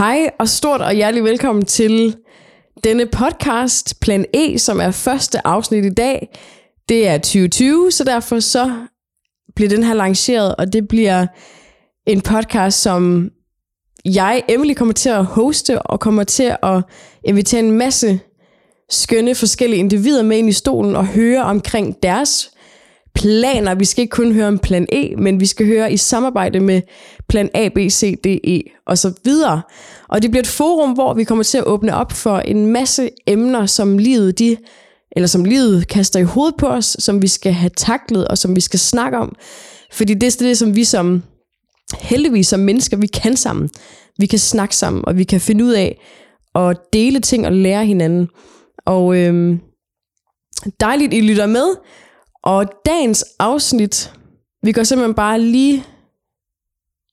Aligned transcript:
Hej 0.00 0.30
og 0.38 0.48
stort 0.48 0.80
og 0.80 0.94
hjertelig 0.94 1.24
velkommen 1.24 1.64
til 1.64 2.16
denne 2.84 3.06
podcast, 3.06 4.00
Plan 4.00 4.24
E, 4.34 4.58
som 4.58 4.80
er 4.80 4.90
første 4.90 5.46
afsnit 5.46 5.84
i 5.84 5.94
dag. 5.94 6.28
Det 6.88 7.08
er 7.08 7.18
2020, 7.18 7.92
så 7.92 8.04
derfor 8.04 8.40
så 8.40 8.86
bliver 9.56 9.68
den 9.68 9.82
her 9.82 9.94
lanceret, 9.94 10.56
og 10.56 10.72
det 10.72 10.88
bliver 10.88 11.26
en 12.06 12.20
podcast, 12.20 12.82
som 12.82 13.30
jeg, 14.04 14.42
Emily, 14.48 14.74
kommer 14.74 14.94
til 14.94 15.08
at 15.08 15.24
hoste, 15.24 15.82
og 15.82 16.00
kommer 16.00 16.24
til 16.24 16.56
at 16.62 16.82
invitere 17.24 17.60
en 17.60 17.72
masse 17.72 18.20
skønne 18.90 19.34
forskellige 19.34 19.80
individer 19.80 20.22
med 20.22 20.38
ind 20.38 20.48
i 20.48 20.52
stolen 20.52 20.96
og 20.96 21.06
høre 21.06 21.42
omkring 21.42 22.02
deres 22.02 22.50
planer. 23.14 23.74
Vi 23.74 23.84
skal 23.84 24.02
ikke 24.02 24.12
kun 24.12 24.32
høre 24.32 24.48
om 24.48 24.58
plan 24.58 24.86
E, 24.92 25.16
men 25.16 25.40
vi 25.40 25.46
skal 25.46 25.66
høre 25.66 25.92
i 25.92 25.96
samarbejde 25.96 26.60
med 26.60 26.82
plan 27.28 27.50
A, 27.54 27.68
B, 27.68 27.78
C, 27.90 28.20
D, 28.24 28.26
E 28.26 28.62
og 28.86 28.98
så 28.98 29.12
videre. 29.24 29.62
Og 30.08 30.22
det 30.22 30.30
bliver 30.30 30.42
et 30.42 30.46
forum, 30.46 30.92
hvor 30.92 31.14
vi 31.14 31.24
kommer 31.24 31.44
til 31.44 31.58
at 31.58 31.64
åbne 31.64 31.96
op 31.96 32.12
for 32.12 32.38
en 32.38 32.66
masse 32.66 33.10
emner, 33.26 33.66
som 33.66 33.98
livet, 33.98 34.38
de, 34.38 34.56
eller 35.16 35.26
som 35.26 35.44
livet 35.44 35.88
kaster 35.88 36.20
i 36.20 36.22
hovedet 36.22 36.54
på 36.58 36.66
os, 36.66 36.96
som 36.98 37.22
vi 37.22 37.28
skal 37.28 37.52
have 37.52 37.70
taklet 37.76 38.28
og 38.28 38.38
som 38.38 38.56
vi 38.56 38.60
skal 38.60 38.78
snakke 38.78 39.18
om. 39.18 39.36
Fordi 39.92 40.14
det 40.14 40.34
er 40.34 40.46
det, 40.46 40.58
som 40.58 40.76
vi 40.76 40.84
som 40.84 41.22
heldigvis 42.00 42.46
som 42.46 42.60
mennesker, 42.60 42.96
vi 42.96 43.06
kan 43.06 43.36
sammen. 43.36 43.70
Vi 44.18 44.26
kan 44.26 44.38
snakke 44.38 44.76
sammen, 44.76 45.04
og 45.04 45.18
vi 45.18 45.24
kan 45.24 45.40
finde 45.40 45.64
ud 45.64 45.72
af 45.72 46.00
at 46.54 46.76
dele 46.92 47.20
ting 47.20 47.46
og 47.46 47.52
lære 47.52 47.86
hinanden. 47.86 48.28
Og 48.86 49.16
øhm, 49.16 49.60
dejligt, 50.80 51.14
I 51.14 51.20
lytter 51.20 51.46
med. 51.46 51.66
Og 52.42 52.72
dagens 52.86 53.24
afsnit, 53.38 54.12
vi 54.62 54.72
går 54.72 54.82
simpelthen 54.82 55.14
bare 55.14 55.40
lige 55.40 55.84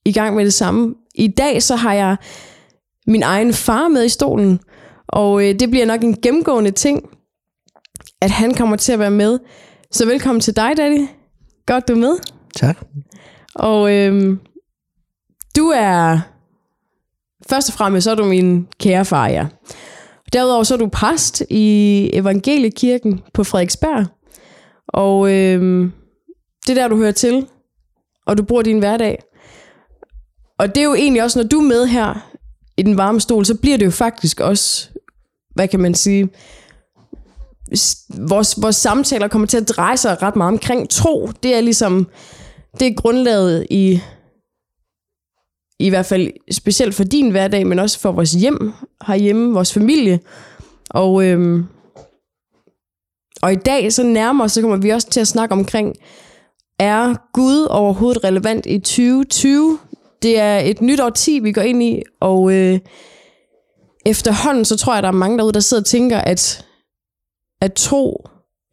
i 0.04 0.12
gang 0.12 0.36
med 0.36 0.44
det 0.44 0.54
samme. 0.54 0.94
I 1.14 1.28
dag 1.28 1.62
så 1.62 1.76
har 1.76 1.92
jeg 1.92 2.16
min 3.06 3.22
egen 3.22 3.52
far 3.52 3.88
med 3.88 4.04
i 4.04 4.08
stolen, 4.08 4.60
og 5.08 5.48
øh, 5.48 5.60
det 5.60 5.70
bliver 5.70 5.86
nok 5.86 6.02
en 6.02 6.20
gennemgående 6.20 6.70
ting, 6.70 7.08
at 8.20 8.30
han 8.30 8.54
kommer 8.54 8.76
til 8.76 8.92
at 8.92 8.98
være 8.98 9.10
med. 9.10 9.38
Så 9.90 10.06
velkommen 10.06 10.40
til 10.40 10.56
dig, 10.56 10.76
Daddy. 10.76 11.06
Godt, 11.66 11.88
du 11.88 11.92
er 11.92 11.98
med. 11.98 12.18
Tak. 12.56 12.78
Og 13.54 13.94
øh, 13.94 14.36
du 15.56 15.68
er, 15.68 16.20
først 17.50 17.68
og 17.68 17.74
fremmest, 17.74 18.04
så 18.04 18.10
er 18.10 18.14
du 18.14 18.24
min 18.24 18.68
kære 18.80 19.04
far, 19.04 19.28
ja. 19.28 19.46
Derudover 20.32 20.62
så 20.62 20.74
er 20.74 20.78
du 20.78 20.88
præst 20.88 21.42
i 21.50 22.10
Evangeliekirken 22.12 23.20
på 23.34 23.44
Frederiksberg. 23.44 24.06
Og 24.88 25.32
øh, 25.32 25.90
det 26.66 26.78
er 26.78 26.82
der, 26.82 26.88
du 26.88 26.96
hører 26.96 27.12
til, 27.12 27.46
og 28.26 28.38
du 28.38 28.42
bruger 28.42 28.62
din 28.62 28.78
hverdag. 28.78 29.22
Og 30.58 30.68
det 30.68 30.80
er 30.80 30.84
jo 30.84 30.94
egentlig 30.94 31.22
også, 31.22 31.38
når 31.38 31.48
du 31.48 31.58
er 31.58 31.68
med 31.68 31.86
her 31.86 32.30
i 32.76 32.82
den 32.82 32.96
varme 32.96 33.20
stol, 33.20 33.46
så 33.46 33.54
bliver 33.54 33.76
det 33.76 33.86
jo 33.86 33.90
faktisk 33.90 34.40
også, 34.40 34.88
hvad 35.54 35.68
kan 35.68 35.80
man 35.80 35.94
sige, 35.94 36.28
vores, 38.28 38.62
vores 38.62 38.76
samtaler 38.76 39.28
kommer 39.28 39.46
til 39.46 39.56
at 39.56 39.68
dreje 39.68 39.96
sig 39.96 40.22
ret 40.22 40.36
meget 40.36 40.52
omkring 40.52 40.90
tro. 40.90 41.28
Det 41.42 41.54
er 41.54 41.60
ligesom, 41.60 42.08
det 42.80 42.86
er 42.86 42.94
grundlaget 42.94 43.66
i, 43.70 44.00
i 45.78 45.88
hvert 45.88 46.06
fald 46.06 46.30
specielt 46.50 46.94
for 46.94 47.04
din 47.04 47.30
hverdag, 47.30 47.66
men 47.66 47.78
også 47.78 48.00
for 48.00 48.12
vores 48.12 48.32
hjem 48.32 48.72
herhjemme, 49.06 49.54
vores 49.54 49.72
familie. 49.72 50.20
Og, 50.90 51.24
øhm, 51.24 51.66
og 53.42 53.52
i 53.52 53.56
dag, 53.56 53.92
så 53.92 54.02
nærmere, 54.02 54.48
så 54.48 54.60
kommer 54.60 54.76
vi 54.76 54.90
også 54.90 55.10
til 55.10 55.20
at 55.20 55.28
snakke 55.28 55.52
omkring, 55.52 55.94
er 56.78 57.14
Gud 57.32 57.66
overhovedet 57.70 58.24
relevant 58.24 58.66
i 58.66 58.78
2020? 58.78 59.78
Det 60.22 60.38
er 60.38 60.58
et 60.58 60.80
nyt 60.80 61.00
årti, 61.00 61.38
vi 61.38 61.52
går 61.52 61.62
ind 61.62 61.82
i, 61.82 62.02
og 62.20 62.52
øh, 62.52 62.78
efterhånden, 64.06 64.64
så 64.64 64.76
tror 64.76 64.94
jeg, 64.94 65.02
der 65.02 65.08
er 65.08 65.12
mange 65.12 65.38
derude, 65.38 65.52
der 65.52 65.60
sidder 65.60 65.80
og 65.80 65.86
tænker, 65.86 66.18
at, 66.18 66.66
at 67.60 67.72
tro, 67.72 68.28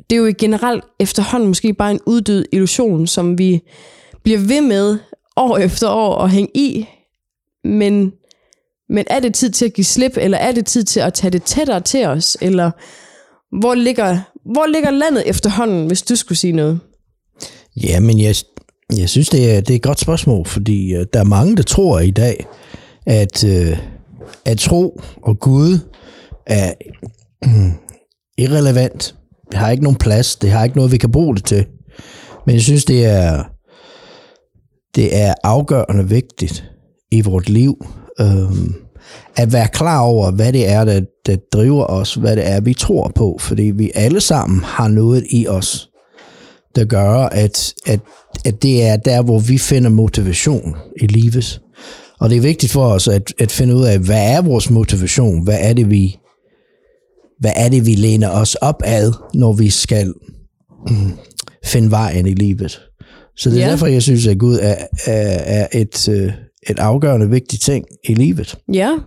det 0.09 0.15
er 0.15 0.19
jo 0.19 0.33
generelt 0.37 0.83
efterhånden 0.99 1.47
måske 1.47 1.73
bare 1.73 1.91
en 1.91 1.99
uddød 2.05 2.45
illusion, 2.51 3.07
som 3.07 3.37
vi 3.37 3.61
bliver 4.23 4.39
ved 4.39 4.61
med 4.61 4.97
år 5.35 5.57
efter 5.57 5.89
år 5.89 6.17
at 6.17 6.29
hænge 6.29 6.51
i. 6.55 6.87
Men, 7.63 8.13
men 8.89 9.05
er 9.09 9.19
det 9.19 9.33
tid 9.33 9.49
til 9.49 9.65
at 9.65 9.73
give 9.73 9.85
slip, 9.85 10.17
eller 10.17 10.37
er 10.37 10.51
det 10.51 10.65
tid 10.65 10.83
til 10.83 10.99
at 10.99 11.13
tage 11.13 11.31
det 11.31 11.43
tættere 11.43 11.81
til 11.81 12.05
os? 12.05 12.37
Eller 12.41 12.71
hvor 13.59 13.75
ligger, 13.75 14.19
hvor 14.45 14.65
ligger 14.65 14.91
landet 14.91 15.23
efterhånden, 15.29 15.87
hvis 15.87 16.01
du 16.01 16.15
skulle 16.15 16.37
sige 16.37 16.53
noget? 16.53 16.79
Ja, 17.83 17.99
men 17.99 18.19
jeg, 18.19 18.35
jeg 18.97 19.09
synes, 19.09 19.29
det 19.29 19.55
er, 19.55 19.61
det 19.61 19.69
er 19.69 19.75
et 19.75 19.81
godt 19.81 19.99
spørgsmål, 19.99 20.45
fordi 20.45 20.95
uh, 20.95 21.03
der 21.13 21.19
er 21.19 21.23
mange, 21.23 21.55
der 21.57 21.63
tror 21.63 21.99
i 21.99 22.11
dag, 22.11 22.45
at, 23.05 23.43
uh, 23.43 23.77
at 24.45 24.57
tro 24.57 25.01
og 25.23 25.39
Gud 25.39 25.79
er 26.45 26.73
uh, 27.45 27.71
irrelevant. 28.43 29.15
Det 29.51 29.59
har 29.59 29.71
ikke 29.71 29.83
nogen 29.83 29.97
plads. 29.97 30.35
Det 30.35 30.51
har 30.51 30.63
ikke 30.63 30.75
noget, 30.75 30.91
vi 30.91 30.97
kan 30.97 31.11
bruge 31.11 31.35
det 31.35 31.45
til. 31.45 31.65
Men 32.45 32.55
jeg 32.55 32.61
synes, 32.61 32.85
det 32.85 33.05
er, 33.05 33.43
det 34.95 35.17
er 35.17 35.33
afgørende 35.43 36.09
vigtigt 36.09 36.71
i 37.11 37.21
vores 37.21 37.49
liv, 37.49 37.85
uh, 38.21 38.51
at 39.35 39.53
være 39.53 39.67
klar 39.67 39.99
over, 39.99 40.31
hvad 40.31 40.53
det 40.53 40.69
er, 40.69 40.85
der, 40.85 41.01
der 41.25 41.35
driver 41.53 41.85
os, 41.85 42.13
hvad 42.13 42.35
det 42.35 42.47
er, 42.47 42.61
vi 42.61 42.73
tror 42.73 43.11
på, 43.15 43.37
fordi 43.39 43.63
vi 43.63 43.91
alle 43.95 44.21
sammen 44.21 44.63
har 44.63 44.87
noget 44.87 45.25
i 45.29 45.47
os, 45.47 45.89
der 46.75 46.85
gør, 46.85 47.13
at, 47.13 47.73
at, 47.85 47.99
at 48.45 48.63
det 48.63 48.83
er 48.83 48.97
der, 48.97 49.21
hvor 49.21 49.39
vi 49.39 49.57
finder 49.57 49.89
motivation 49.89 50.75
i 51.01 51.07
livet. 51.07 51.61
Og 52.19 52.29
det 52.29 52.37
er 52.37 52.41
vigtigt 52.41 52.71
for 52.71 52.85
os 52.85 53.07
at, 53.07 53.33
at 53.39 53.51
finde 53.51 53.75
ud 53.75 53.85
af, 53.85 53.99
hvad 53.99 54.33
er 54.35 54.41
vores 54.41 54.69
motivation? 54.69 55.43
Hvad 55.43 55.57
er 55.59 55.73
det, 55.73 55.89
vi, 55.89 56.17
hvad 57.39 57.51
er 57.55 57.69
det, 57.69 57.85
vi 57.85 57.95
læner 57.95 58.29
os 58.29 58.55
op 58.55 58.81
ad, 58.85 59.13
når 59.33 59.53
vi 59.53 59.69
skal 59.69 60.13
mm, 60.89 61.11
finde 61.65 61.91
vejen 61.91 62.27
i 62.27 62.33
livet? 62.33 62.81
Så 63.37 63.49
det 63.49 63.59
er 63.61 63.65
ja. 63.65 63.71
derfor, 63.71 63.87
jeg 63.87 64.01
synes, 64.01 64.27
at 64.27 64.39
Gud 64.39 64.59
er, 64.61 64.75
er, 65.05 65.39
er 65.45 65.67
et, 65.71 66.09
øh, 66.09 66.31
et 66.69 66.79
afgørende 66.79 67.29
vigtig 67.29 67.59
ting 67.59 67.85
i 68.03 68.13
livet. 68.13 68.57
Ja. 68.73 68.97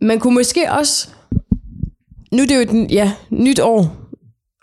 Man 0.00 0.20
kunne 0.20 0.34
måske 0.34 0.72
også... 0.72 1.08
Nu 2.32 2.42
er 2.42 2.46
det 2.46 2.56
jo 2.56 2.60
et 2.60 2.92
ja, 2.92 3.12
nyt 3.30 3.60
år, 3.60 3.96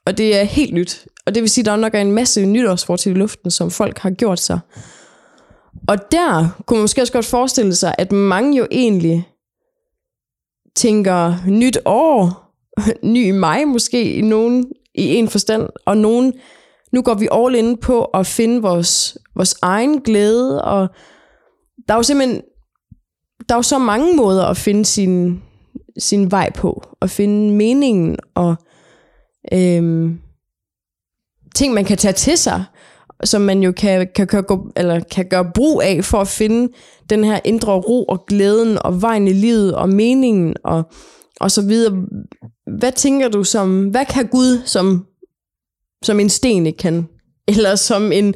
og 0.06 0.18
det 0.18 0.40
er 0.40 0.44
helt 0.44 0.74
nyt. 0.74 1.08
Og 1.26 1.36
det 1.36 1.42
vil 1.42 1.50
sige, 1.50 1.62
at 1.62 1.66
der 1.66 1.76
nok 1.76 1.96
er 1.96 2.02
en 2.02 2.12
masse 2.12 2.46
nytårsfortil 2.46 3.12
i 3.12 3.16
luften, 3.16 3.52
som 3.52 3.72
folk 3.72 3.98
har 3.98 4.10
gjort 4.10 4.40
sig. 4.40 4.60
Og 5.88 6.12
der 6.12 6.62
kunne 6.66 6.78
man 6.78 6.84
måske 6.84 7.02
også 7.02 7.14
godt 7.14 7.26
forestille 7.26 7.76
sig, 7.76 7.96
at 7.98 8.12
mange 8.12 8.58
jo 8.58 8.68
egentlig 8.72 9.28
tænker 10.76 11.36
nyt 11.48 11.78
år, 11.86 12.46
ny 13.16 13.32
mig 13.32 13.68
måske 13.68 14.14
i 14.14 14.22
nogen 14.22 14.66
i 14.96 15.16
en 15.16 15.30
forstand, 15.30 15.70
og 15.86 15.98
nogen, 15.98 16.34
nu 16.92 17.02
går 17.02 17.14
vi 17.14 17.28
all 17.32 17.56
in 17.56 17.78
på 17.78 18.04
at 18.04 18.28
finde 18.28 18.62
vores, 18.62 19.18
vores 19.36 19.56
egen 19.62 20.02
glæde, 20.02 20.64
og 20.64 20.88
der 21.88 21.94
er 21.94 21.98
jo 21.98 22.04
simpelthen, 22.04 22.42
der 23.50 23.56
er 23.56 23.58
jo 23.58 23.62
så 23.62 23.78
mange 23.78 24.16
måder 24.16 24.46
at 24.46 24.58
finde 24.58 24.86
sin, 24.86 25.44
sin 25.98 26.32
vej 26.32 26.52
på, 26.52 26.84
at 27.02 27.10
finde 27.10 27.54
meningen, 27.54 28.18
og 28.36 28.56
øhm, 29.54 30.20
ting, 31.56 31.74
man 31.74 31.86
kan 31.86 31.98
tage 31.98 32.14
til 32.14 32.38
sig, 32.38 32.64
som 33.24 33.42
man 33.42 33.64
jo 33.64 33.72
kan, 33.72 34.08
kan, 34.16 34.28
kan, 34.28 34.44
gå, 34.44 34.72
eller 34.76 35.00
kan 35.00 35.30
gøre 35.30 35.52
brug 35.56 35.82
af 35.82 36.04
for 36.04 36.22
at 36.22 36.28
finde 36.28 36.74
den 37.10 37.24
her 37.24 37.40
indre 37.44 37.74
ro 37.74 38.04
og 38.04 38.26
glæden 38.28 38.78
og 38.82 39.02
vejen 39.02 39.28
i 39.28 39.34
livet 39.34 39.76
og 39.76 39.90
meningen 39.90 40.56
og, 40.64 40.84
og 41.40 41.52
så 41.52 41.62
videre. 41.62 42.06
Hvad 42.78 42.92
tænker 42.92 43.30
du 43.30 43.44
som, 43.44 43.88
hvad 43.88 44.06
kan 44.06 44.28
Gud 44.28 44.62
som, 44.66 45.06
som 46.04 46.20
en 46.20 46.30
sten 46.30 46.66
ikke 46.66 46.78
kan? 46.78 47.08
Eller 47.48 47.76
som 47.76 48.12
en, 48.12 48.34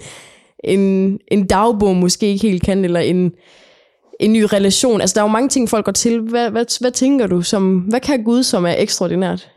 en, 0.63 1.17
en 1.31 1.47
dagbog 1.47 1.95
måske 1.95 2.27
ikke 2.27 2.47
helt 2.47 2.63
kan, 2.63 2.85
eller 2.85 2.99
en, 2.99 3.31
en 4.19 4.33
ny 4.33 4.43
relation. 4.43 5.01
Altså, 5.01 5.13
der 5.13 5.21
er 5.21 5.25
jo 5.25 5.31
mange 5.31 5.49
ting, 5.49 5.69
folk 5.69 5.85
går 5.85 5.91
til. 5.91 6.21
Hvad, 6.21 6.49
hvad, 6.49 6.79
hvad 6.79 6.91
tænker 6.91 7.27
du? 7.27 7.41
Som, 7.41 7.77
hvad 7.77 7.99
kan 7.99 8.23
Gud, 8.23 8.43
som 8.43 8.65
er 8.65 8.75
ekstraordinært? 8.77 9.49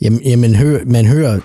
Jamen, 0.00 0.22
jamen 0.22 0.54
hør, 0.54 0.78
man 0.86 1.06
hører 1.06 1.40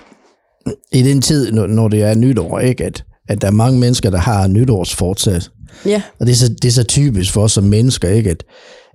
i 0.92 1.02
den 1.02 1.20
tid, 1.22 1.52
når, 1.52 1.66
når 1.66 1.88
det 1.88 2.02
er 2.02 2.14
nytår, 2.14 2.58
ikke, 2.58 2.84
at, 2.84 3.04
at 3.28 3.42
der 3.42 3.46
er 3.46 3.52
mange 3.52 3.80
mennesker, 3.80 4.10
der 4.10 4.18
har 4.18 4.46
nytårsfortsat. 4.46 5.50
Ja. 5.86 6.02
Og 6.20 6.26
det 6.26 6.32
er, 6.32 6.36
så, 6.36 6.48
det 6.48 6.64
er 6.64 6.72
så 6.72 6.84
typisk 6.84 7.32
for 7.32 7.42
os 7.42 7.52
som 7.52 7.64
mennesker, 7.64 8.08
ikke, 8.08 8.30
at, 8.30 8.44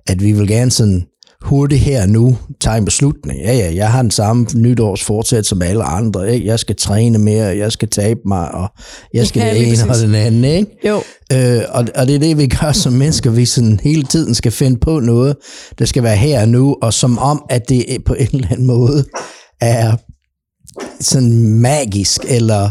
at 0.06 0.22
vi 0.22 0.32
vil 0.32 0.48
gerne 0.48 0.70
sådan 0.70 1.06
hurtigt 1.42 1.80
her 1.80 2.06
nu 2.06 2.36
tage 2.60 2.78
en 2.78 2.84
beslutning. 2.84 3.40
Ja, 3.40 3.54
ja, 3.54 3.74
jeg 3.74 3.92
har 3.92 4.02
den 4.02 4.10
samme 4.10 4.46
nytårsfortsat 4.54 5.46
som 5.46 5.62
alle 5.62 5.84
andre. 5.84 6.34
Ikke? 6.34 6.46
Jeg 6.46 6.58
skal 6.58 6.76
træne 6.76 7.18
mere, 7.18 7.44
jeg 7.44 7.72
skal 7.72 7.88
tabe 7.88 8.20
mig, 8.26 8.54
og 8.54 8.68
jeg 9.14 9.26
skal 9.26 9.40
ja, 9.46 9.54
det 9.54 9.68
ene 9.68 9.90
og 9.90 9.96
den 9.96 10.14
anden. 10.14 10.44
Ikke? 10.44 10.70
Jo. 10.88 11.02
Øh, 11.32 11.62
og, 11.68 11.86
og 11.94 12.06
det 12.06 12.14
er 12.14 12.18
det, 12.18 12.38
vi 12.38 12.46
gør 12.46 12.72
som 12.72 12.92
mennesker. 12.92 13.30
Vi 13.30 13.44
sådan 13.44 13.80
hele 13.82 14.02
tiden 14.02 14.34
skal 14.34 14.52
finde 14.52 14.78
på 14.78 15.00
noget, 15.00 15.36
der 15.78 15.84
skal 15.84 16.02
være 16.02 16.16
her 16.16 16.40
og 16.40 16.48
nu, 16.48 16.76
og 16.82 16.94
som 16.94 17.18
om, 17.18 17.44
at 17.50 17.68
det 17.68 17.84
på 18.06 18.14
en 18.14 18.28
eller 18.32 18.48
anden 18.50 18.66
måde 18.66 19.04
er 19.60 19.96
sådan 21.00 21.60
magisk, 21.60 22.20
eller 22.28 22.70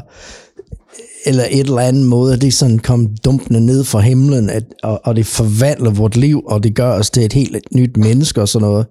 eller 1.25 1.43
et 1.51 1.59
eller 1.59 1.79
andet 1.79 2.05
måde, 2.05 2.33
at 2.33 2.41
det 2.41 2.53
sådan 2.53 2.79
kom 2.79 3.07
dumpende 3.25 3.65
ned 3.65 3.83
fra 3.83 3.99
himlen, 3.99 4.49
at, 4.49 4.63
og, 4.83 5.01
og 5.03 5.15
det 5.15 5.25
forvandler 5.25 5.91
vort 5.91 6.17
liv, 6.17 6.41
og 6.45 6.63
det 6.63 6.75
gør 6.75 6.91
os 6.91 7.09
til 7.09 7.25
et 7.25 7.33
helt 7.33 7.57
nyt 7.75 7.97
menneske 7.97 8.41
og 8.41 8.49
sådan 8.49 8.67
noget. 8.67 8.85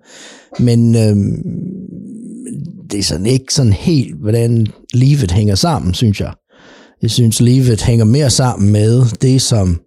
Men 0.58 0.94
øhm, 0.94 1.42
det 2.90 2.98
er 2.98 3.02
sådan 3.02 3.26
ikke 3.26 3.54
sådan 3.54 3.72
helt, 3.72 4.14
hvordan 4.20 4.66
livet 4.94 5.30
hænger 5.30 5.54
sammen, 5.54 5.94
synes 5.94 6.20
jeg. 6.20 6.32
Jeg 7.02 7.10
synes, 7.10 7.40
livet 7.40 7.82
hænger 7.82 8.04
mere 8.04 8.30
sammen 8.30 8.72
med 8.72 9.02
det, 9.22 9.42
som, 9.42 9.80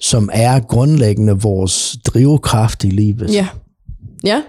som 0.00 0.30
er 0.32 0.60
grundlæggende 0.60 1.40
vores 1.40 1.96
drivkraft 2.06 2.84
i 2.84 2.90
livet. 2.90 3.34
Ja. 3.34 3.46
Ja. 4.24 4.42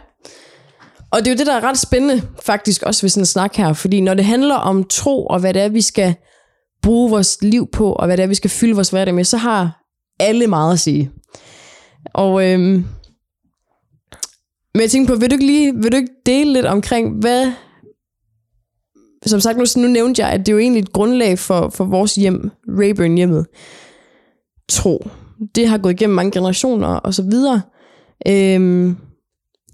Og 1.12 1.20
det 1.20 1.28
er 1.28 1.32
jo 1.32 1.38
det, 1.38 1.48
der 1.48 1.54
er 1.54 1.64
ret 1.64 1.78
spændende, 1.78 2.22
faktisk 2.46 2.84
også 2.84 3.02
ved 3.02 3.10
sådan 3.10 3.22
en 3.22 3.26
snak 3.26 3.56
her, 3.56 3.74
fordi 3.74 4.02
når 4.02 4.14
det 4.14 4.26
handler 4.26 4.56
om 4.56 4.84
tro, 4.84 5.26
og 5.26 5.40
hvad 5.40 5.54
det 5.54 5.62
er, 5.62 5.70
vi 5.70 5.82
skal 5.82 6.16
bruge 6.82 7.10
vores 7.10 7.38
liv 7.42 7.68
på, 7.72 7.94
og 7.94 8.06
hvad 8.06 8.18
det 8.18 8.24
er, 8.24 8.28
vi 8.28 8.36
skal 8.36 8.50
fylde 8.50 8.76
vores 8.76 8.90
hverdag 8.90 9.14
med, 9.14 9.24
så 9.24 9.38
har 9.38 9.84
alle 10.20 10.48
meget 10.48 10.74
at 10.74 10.80
sige. 10.80 11.12
Og 12.14 12.46
øhm, 12.46 12.86
men 14.74 14.82
jeg 14.82 14.92
tænker 14.92 15.14
på, 15.14 15.20
vil 15.20 15.30
du 15.30 15.36
ikke 15.36 15.46
lige 15.46 15.76
vil 15.76 15.92
du 15.92 15.98
ikke 15.98 16.14
dele 16.26 16.54
lidt 16.54 16.66
omkring, 16.66 17.20
hvad... 17.20 17.52
Som 19.26 19.40
sagt, 19.40 19.58
nu, 19.58 19.66
nu 19.82 19.88
nævnte 19.88 20.22
jeg, 20.22 20.32
at 20.32 20.40
det 20.40 20.50
er 20.50 20.54
jo 20.54 20.60
egentlig 20.60 20.82
et 20.82 20.94
grundlag 20.94 21.40
for, 21.40 21.70
for 21.70 21.86
vores 21.86 22.16
hjem, 22.16 22.52
Rayburn 22.80 23.16
hjemmet, 23.16 23.46
tro. 24.70 25.10
Det 25.56 25.68
har 25.68 25.78
gået 25.78 25.94
igennem 25.94 26.16
mange 26.16 26.32
generationer 26.32 26.88
og 26.88 27.14
så 27.14 27.24
videre. 27.24 27.62
Øhm, 28.28 28.98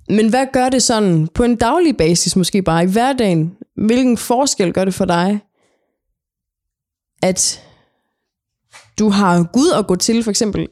men 0.09 0.29
hvad 0.29 0.45
gør 0.53 0.69
det 0.69 0.83
sådan 0.83 1.27
på 1.27 1.43
en 1.43 1.55
daglig 1.55 1.97
basis, 1.97 2.35
måske 2.35 2.61
bare 2.61 2.83
i 2.83 2.87
hverdagen? 2.87 3.51
Hvilken 3.75 4.17
forskel 4.17 4.73
gør 4.73 4.85
det 4.85 4.93
for 4.93 5.05
dig, 5.05 5.39
at 7.21 7.61
du 8.99 9.09
har 9.09 9.43
Gud 9.53 9.71
at 9.79 9.87
gå 9.87 9.95
til, 9.95 10.23
for 10.23 10.29
eksempel, 10.31 10.67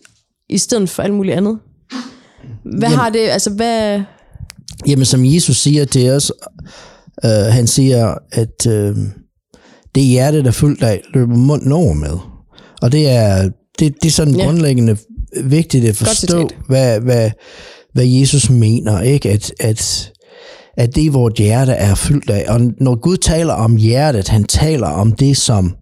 i 0.49 0.57
stedet 0.57 0.89
for 0.89 1.03
alt 1.03 1.13
muligt 1.13 1.37
andet? 1.37 1.59
Hvad 2.63 2.89
Jamen- 2.89 2.97
har 2.97 3.09
det, 3.09 3.19
altså 3.19 3.49
hvad... 3.49 4.01
Jamen, 4.87 5.05
som 5.05 5.25
Jesus 5.25 5.57
siger 5.57 5.85
til 5.85 6.09
os, 6.09 6.31
øh, 7.25 7.29
han 7.31 7.67
siger, 7.67 8.15
at 8.31 8.67
øh, 8.67 8.95
det 9.95 10.03
hjerte, 10.03 10.41
der 10.41 10.47
er 10.47 10.51
fuldt 10.51 10.83
af, 10.83 11.01
løber 11.13 11.35
munden 11.35 11.71
over 11.71 11.93
med. 11.93 12.17
Og 12.81 12.91
det 12.91 13.09
er, 13.09 13.49
det, 13.79 13.93
det 14.01 14.07
er 14.07 14.11
sådan 14.11 14.35
Ja. 14.35 14.45
grundlæggende 14.45 14.97
vigtigt 15.43 15.85
at 15.85 15.95
forstå, 15.95 16.49
hvad, 16.67 16.99
hvad, 16.99 17.31
hvad 17.93 18.05
Jesus 18.05 18.49
mener, 18.49 19.01
ikke? 19.01 19.29
At, 19.29 19.51
at, 19.59 20.11
at 20.77 20.95
det, 20.95 21.13
vores 21.13 21.33
hjerte 21.39 21.71
er 21.71 21.95
fyldt 21.95 22.29
af. 22.29 22.45
Og 22.47 22.61
når 22.81 22.95
Gud 22.95 23.17
taler 23.17 23.53
om 23.53 23.75
hjertet, 23.75 24.27
han 24.27 24.43
taler 24.43 24.87
om 24.87 25.11
det, 25.11 25.37
som, 25.37 25.75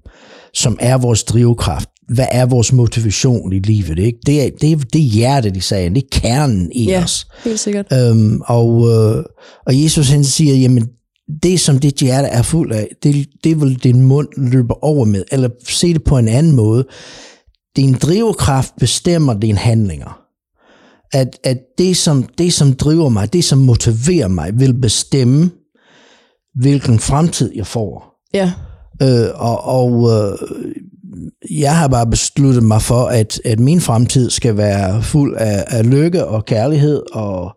som 0.53 0.77
er 0.79 0.97
vores 0.97 1.23
drivkraft. 1.23 1.89
Hvad 2.07 2.25
er 2.31 2.45
vores 2.45 2.73
motivation 2.73 3.53
i 3.53 3.59
livet? 3.59 3.99
Ikke? 3.99 4.19
Det, 4.25 4.43
er, 4.45 4.49
det, 4.61 4.71
er, 4.71 4.77
det 4.77 4.99
er 5.01 5.05
hjertet 5.09 5.57
i 5.57 5.59
sagen. 5.59 5.95
Det 5.95 6.03
er 6.03 6.19
kernen 6.19 6.71
i 6.71 6.83
Ja, 6.85 7.03
os. 7.03 7.27
helt 7.43 7.59
sikkert. 7.59 7.85
Øhm, 7.93 8.41
og, 8.45 8.89
øh, 8.89 9.23
og 9.65 9.83
Jesus 9.83 10.09
han 10.09 10.23
siger, 10.23 10.55
jamen 10.55 10.87
det 11.43 11.59
som 11.59 11.79
dit 11.79 11.95
hjerte 11.95 12.27
er 12.27 12.41
fuld 12.41 12.71
af, 12.71 12.87
det, 13.03 13.27
det 13.43 13.61
vil 13.61 13.83
din 13.83 14.01
mund 14.01 14.27
løbe 14.37 14.83
over 14.83 15.05
med. 15.05 15.23
Eller 15.31 15.49
se 15.67 15.93
det 15.93 16.03
på 16.03 16.17
en 16.17 16.27
anden 16.27 16.55
måde. 16.55 16.85
Din 17.75 17.93
drivkraft 17.93 18.73
bestemmer 18.79 19.33
dine 19.39 19.57
handlinger. 19.57 20.19
At, 21.13 21.39
at 21.43 21.57
det, 21.77 21.97
som, 21.97 22.23
det, 22.37 22.53
som 22.53 22.73
driver 22.73 23.09
mig, 23.09 23.33
det, 23.33 23.43
som 23.43 23.57
motiverer 23.57 24.27
mig, 24.27 24.59
vil 24.59 24.73
bestemme, 24.73 25.51
hvilken 26.55 26.99
fremtid 26.99 27.51
jeg 27.55 27.67
får. 27.67 28.19
Ja, 28.33 28.51
Øh, 29.01 29.27
og 29.35 29.63
og 29.63 30.09
øh, 30.11 30.37
jeg 31.51 31.77
har 31.77 31.87
bare 31.87 32.07
besluttet 32.07 32.63
mig 32.63 32.81
for, 32.81 33.05
at, 33.05 33.41
at 33.45 33.59
min 33.59 33.81
fremtid 33.81 34.29
skal 34.29 34.57
være 34.57 35.03
fuld 35.03 35.35
af, 35.37 35.65
af 35.67 35.89
lykke 35.89 36.25
og 36.25 36.45
kærlighed 36.45 37.01
og, 37.13 37.51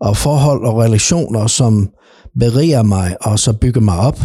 og 0.00 0.16
forhold 0.16 0.66
og 0.66 0.78
relationer, 0.78 1.46
som 1.46 1.90
beriger 2.38 2.82
mig 2.82 3.16
og 3.20 3.38
så 3.38 3.52
bygger 3.52 3.80
mig 3.80 3.98
op. 3.98 4.20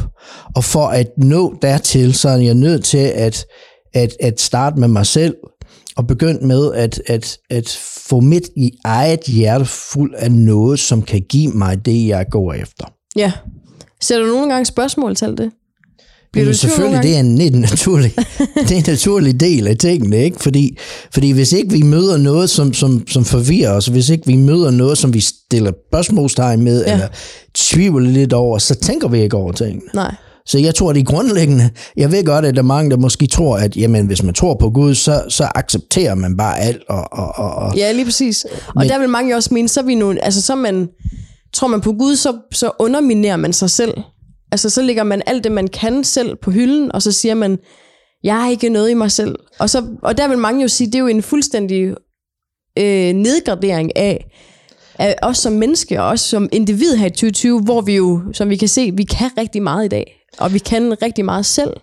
Og 0.56 0.64
for 0.64 0.88
at 0.88 1.08
nå 1.18 1.56
dertil, 1.62 2.14
så 2.14 2.30
er 2.30 2.38
jeg 2.38 2.54
nødt 2.54 2.86
til 2.86 3.12
at, 3.16 3.46
at, 3.94 4.16
at 4.20 4.42
starte 4.42 4.80
med 4.80 4.88
mig 4.88 5.06
selv 5.06 5.36
og 5.98 6.08
begynde 6.08 6.48
med 6.48 6.74
at, 6.74 7.02
at, 7.08 7.38
at 7.50 7.80
få 8.10 8.20
mit 8.20 8.50
i 8.56 8.72
eget 8.86 9.20
hjerte 9.20 9.66
fuld 9.66 10.14
af 10.18 10.32
noget, 10.32 10.80
som 10.80 11.02
kan 11.02 11.22
give 11.30 11.52
mig 11.52 11.86
det, 11.86 12.08
jeg 12.08 12.26
går 12.32 12.54
efter. 12.54 12.86
ja. 13.16 13.32
Sætter 14.02 14.26
du 14.26 14.32
nogle 14.32 14.50
gange 14.50 14.66
spørgsmål 14.66 15.16
til 15.16 15.38
det? 15.38 15.52
Bliver 16.32 16.46
tvivl 16.46 16.56
selvfølgelig, 16.56 17.04
det 17.04 17.16
er 17.16 17.20
en, 17.20 17.42
en 17.42 17.54
naturlig, 17.62 18.14
det 18.56 18.72
er 18.72 18.76
en 18.76 18.84
naturlig 18.88 19.40
del 19.40 19.68
af 19.68 19.78
tingene, 19.78 20.18
ikke? 20.24 20.40
Fordi, 20.40 20.78
fordi 21.14 21.32
hvis 21.32 21.52
ikke 21.54 21.72
vi 21.72 21.82
møder 21.82 22.18
noget, 22.18 22.50
som, 22.50 22.74
som, 22.74 23.08
som 23.08 23.26
forvirrer 23.26 23.72
os, 23.72 23.86
hvis 23.86 24.10
ikke 24.10 24.28
vi 24.28 24.36
møder 24.36 24.72
noget, 24.72 24.98
som 24.98 25.14
vi 25.14 25.20
stiller 25.20 25.72
spørgsmålstegn 25.92 26.62
med, 26.64 26.86
Ja. 26.86 26.94
eller 26.94 27.08
tvivler 27.56 28.10
lidt 28.10 28.34
over, 28.34 28.58
så 28.58 28.76
tænker 28.76 29.08
vi 29.08 29.22
ikke 29.22 29.38
over 29.38 29.52
tingene. 29.52 29.82
Nej. 29.94 30.16
Så 30.46 30.58
jeg 30.60 30.76
tror, 30.76 30.94
det 30.94 31.00
er 31.00 31.04
grundlæggende. 31.04 31.70
Jeg 31.98 32.12
ved 32.12 32.24
godt, 32.26 32.46
at 32.46 32.54
der 32.56 32.62
er 32.62 32.66
mange, 32.66 32.92
der 32.92 32.98
måske 32.98 33.28
tror, 33.28 33.58
at 33.58 33.78
jamen, 33.78 34.06
hvis 34.06 34.24
man 34.24 34.34
tror 34.34 34.58
på 34.60 34.70
Gud, 34.70 34.96
så, 34.96 35.24
så 35.30 35.48
accepterer 35.56 36.16
man 36.16 36.38
bare 36.38 36.60
alt. 36.60 36.82
Og, 36.90 37.08
og, 37.14 37.34
og, 37.36 37.56
og 37.56 37.76
Ja, 37.78 37.92
lige 37.92 38.06
præcis. 38.06 38.46
Og 38.68 38.74
Men- 38.76 38.90
der 38.90 39.00
vil 39.00 39.10
mange 39.10 39.30
jo 39.32 39.36
også 39.36 39.54
mene, 39.54 39.68
så 39.68 39.80
er 39.80 39.84
vi 39.84 39.96
nu, 39.96 40.14
altså 40.22 40.42
så 40.42 40.56
man, 40.56 40.88
tror 41.54 41.68
man 41.68 41.82
på 41.82 41.92
Gud, 41.94 42.16
så, 42.16 42.34
så 42.52 42.72
underminerer 42.80 43.38
man 43.38 43.54
sig 43.54 43.70
selv. 43.70 43.94
Altså 44.52 44.70
så 44.70 44.82
lægger 44.82 45.04
man 45.04 45.22
alt 45.26 45.44
det, 45.44 45.52
man 45.52 45.68
kan 45.68 46.04
selv 46.04 46.36
på 46.36 46.52
hylden, 46.52 46.92
og 46.92 47.02
så 47.02 47.12
siger 47.12 47.36
man, 47.36 47.60
jeg 48.24 48.42
har 48.42 48.50
ikke 48.50 48.70
noget 48.70 48.90
i 48.90 48.94
mig 48.94 49.12
selv. 49.12 49.36
Og, 49.60 49.70
så, 49.70 49.86
og 50.02 50.18
der 50.18 50.28
vil 50.28 50.38
mange 50.38 50.62
jo 50.62 50.68
sige, 50.68 50.88
det 50.88 50.96
er 50.96 51.00
jo 51.00 51.08
en 51.08 51.22
fuldstændig 51.22 51.96
øh, 52.78 53.14
nedgradering 53.14 53.98
af, 53.98 54.26
af 55.00 55.16
os 55.22 55.38
som 55.38 55.54
menneske, 55.54 56.02
og 56.02 56.08
os 56.08 56.22
som 56.22 56.50
individ 56.52 56.96
her 56.96 57.06
i 57.06 57.10
2020, 57.10 57.62
hvor 57.62 57.82
vi 57.82 57.96
jo, 57.96 58.22
som 58.34 58.50
vi 58.50 58.56
kan 58.56 58.68
se, 58.68 58.92
vi 58.96 59.04
kan 59.04 59.32
rigtig 59.38 59.62
meget 59.62 59.86
i 59.86 59.88
dag. 59.88 60.14
Og 60.40 60.54
vi 60.54 60.60
kan 60.60 61.02
rigtig 61.02 61.26
meget 61.26 61.46
selv. 61.46 61.74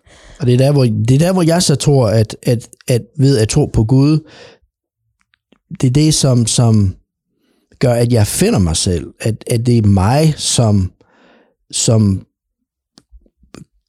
Og 0.40 0.46
det 0.46 0.54
er 0.54 0.58
der, 0.58 0.72
hvor, 0.72 0.84
det 0.84 1.10
er 1.10 1.18
der, 1.18 1.32
hvor 1.32 1.42
jeg 1.42 1.62
så 1.62 1.74
tror, 1.74 2.08
at, 2.08 2.36
at, 2.42 2.68
at 2.88 3.02
ved 3.18 3.38
at 3.38 3.48
tro 3.48 3.66
på 3.66 3.84
Gud, 3.84 4.30
det 5.80 5.86
er 5.86 5.90
det, 5.90 6.14
som, 6.14 6.46
som 6.46 6.94
gør, 7.78 7.92
at 7.92 8.12
jeg 8.12 8.26
finder 8.26 8.58
mig 8.58 8.76
selv. 8.76 9.06
At, 9.20 9.44
at 9.46 9.66
det 9.66 9.78
er 9.78 9.86
mig, 9.86 10.34
som, 10.36 10.92
som 11.70 12.26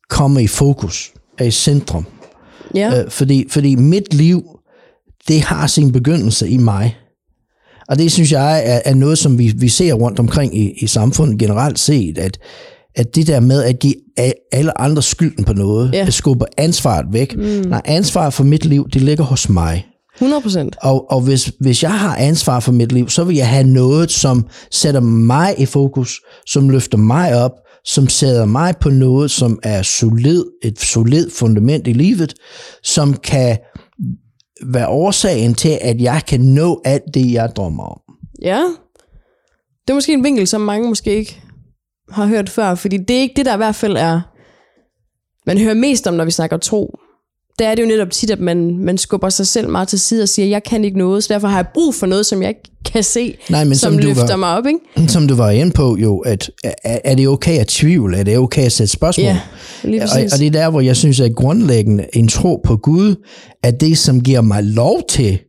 kommer 0.09 0.39
i 0.39 0.47
fokus, 0.47 1.11
er 1.37 1.45
i 1.45 1.51
centrum. 1.51 2.05
Ja, 2.75 2.99
Øh, 3.03 3.09
fordi, 3.11 3.45
fordi 3.49 3.75
mit 3.75 4.13
liv, 4.13 4.43
det 5.27 5.41
har 5.41 5.67
sin 5.67 5.91
begyndelse 5.91 6.49
i 6.49 6.57
mig. 6.57 6.97
Og 7.89 7.97
det 7.99 8.11
synes 8.11 8.31
jeg 8.31 8.63
er, 8.65 8.79
er 8.85 8.93
noget, 8.93 9.17
som 9.17 9.37
vi, 9.39 9.53
vi 9.57 9.69
ser 9.69 9.93
rundt 9.93 10.19
omkring 10.19 10.57
i, 10.57 10.73
i 10.81 10.87
samfundet 10.87 11.39
generelt 11.39 11.79
set, 11.79 12.17
at, 12.17 12.37
at 12.95 13.15
det 13.15 13.27
der 13.27 13.39
med 13.39 13.63
at 13.63 13.79
give 13.79 13.93
alle 14.51 14.81
andre 14.81 15.01
skylden 15.01 15.43
på 15.45 15.53
noget, 15.53 15.93
Ja. 15.93 16.05
at 16.07 16.13
skubbe 16.13 16.45
ansvaret 16.57 17.05
væk. 17.11 17.35
Mm. 17.35 17.41
Nej, 17.43 17.81
ansvaret 17.85 18.33
for 18.33 18.43
mit 18.43 18.65
liv, 18.65 18.89
det 18.93 19.01
ligger 19.01 19.23
hos 19.23 19.49
mig. 19.49 19.85
100 20.15 20.41
procent. 20.41 20.75
Og, 20.81 21.11
og 21.11 21.21
hvis, 21.21 21.51
hvis 21.59 21.83
jeg 21.83 21.99
har 21.99 22.15
ansvar 22.15 22.59
for 22.59 22.71
mit 22.71 22.91
liv, 22.91 23.09
så 23.09 23.23
vil 23.23 23.35
jeg 23.35 23.49
have 23.49 23.67
noget, 23.67 24.11
som 24.11 24.45
sætter 24.71 24.99
mig 25.01 25.55
i 25.57 25.65
fokus, 25.65 26.21
som 26.47 26.69
løfter 26.69 26.97
mig 26.97 27.43
op, 27.43 27.51
som 27.85 28.09
sætter 28.09 28.45
mig 28.45 28.77
på 28.77 28.89
noget, 28.89 29.31
som 29.31 29.59
er 29.63 29.81
solid, 29.81 30.45
et 30.63 30.79
solid 30.79 31.29
fundament 31.29 31.87
i 31.87 31.93
livet, 31.93 32.33
som 32.83 33.13
kan 33.17 33.57
være 34.63 34.87
årsagen 34.87 35.55
til, 35.55 35.77
at 35.81 36.01
jeg 36.01 36.21
kan 36.27 36.41
nå 36.41 36.81
alt 36.85 37.13
det, 37.13 37.31
jeg 37.31 37.51
drømmer 37.55 37.83
om. 37.83 38.01
Ja. 38.41 38.61
Det 39.87 39.89
er 39.89 39.93
måske 39.93 40.13
en 40.13 40.23
vinkel, 40.23 40.47
som 40.47 40.61
mange 40.61 40.89
måske 40.89 41.15
ikke 41.15 41.41
har 42.09 42.25
hørt 42.25 42.49
før, 42.49 42.75
fordi 42.75 42.97
det 42.97 43.15
er 43.15 43.21
ikke 43.21 43.35
det, 43.35 43.45
der 43.45 43.53
i 43.53 43.57
hvert 43.57 43.75
fald 43.75 43.97
er, 43.97 44.21
man 45.47 45.57
hører 45.57 45.73
mest 45.73 46.07
om, 46.07 46.13
når 46.13 46.25
vi 46.25 46.31
snakker 46.31 46.57
tro. 46.57 46.99
Der 47.59 47.67
er 47.67 47.75
det 47.75 47.83
jo 47.83 47.87
netop 47.87 48.11
tit, 48.11 48.31
at 48.31 48.39
man, 48.39 48.77
man 48.77 48.97
skubber 48.97 49.29
sig 49.29 49.47
selv 49.47 49.69
meget 49.69 49.87
til 49.87 49.99
side 49.99 50.23
og 50.23 50.29
siger, 50.29 50.45
jeg 50.45 50.63
kan 50.63 50.83
ikke 50.83 50.97
noget, 50.97 51.23
så 51.23 51.33
derfor 51.33 51.47
har 51.47 51.57
jeg 51.57 51.67
brug 51.73 51.95
for 51.95 52.05
noget, 52.05 52.25
som 52.25 52.41
jeg 52.41 52.49
ikke 52.49 52.71
kan 52.95 53.03
se, 53.03 53.37
Nej, 53.49 53.63
men 53.63 53.75
som, 53.75 53.93
som 53.93 54.01
du 54.01 54.07
løfter 54.07 54.27
var- 54.27 54.35
mig 54.35 54.49
op, 54.57 54.65
ikke? 54.65 55.11
Som 55.11 55.27
du 55.27 55.35
var 55.35 55.49
inde 55.51 55.71
på 55.71 55.97
jo, 56.01 56.19
at 56.19 56.51
er, 56.63 56.97
er 57.03 57.15
det 57.15 57.27
okay 57.27 57.57
at 57.59 57.67
tvivle? 57.67 58.17
Er 58.17 58.23
det 58.23 58.37
okay 58.37 58.65
at 58.65 58.71
sætte 58.71 58.93
spørgsmål? 58.93 59.25
Ja, 59.25 59.39
lige 59.83 60.01
og, 60.03 60.09
og 60.33 60.39
det 60.39 60.47
er 60.47 60.51
der, 60.51 60.69
hvor 60.69 60.81
jeg 60.81 60.95
synes, 60.95 61.19
at 61.19 61.35
grundlæggende 61.35 62.05
en 62.13 62.27
tro 62.27 62.61
på 62.65 62.77
Gud, 62.77 63.15
er 63.63 63.71
det, 63.71 63.97
som 63.97 64.21
giver 64.21 64.41
mig 64.41 64.63
lov 64.63 65.01
til 65.09 65.39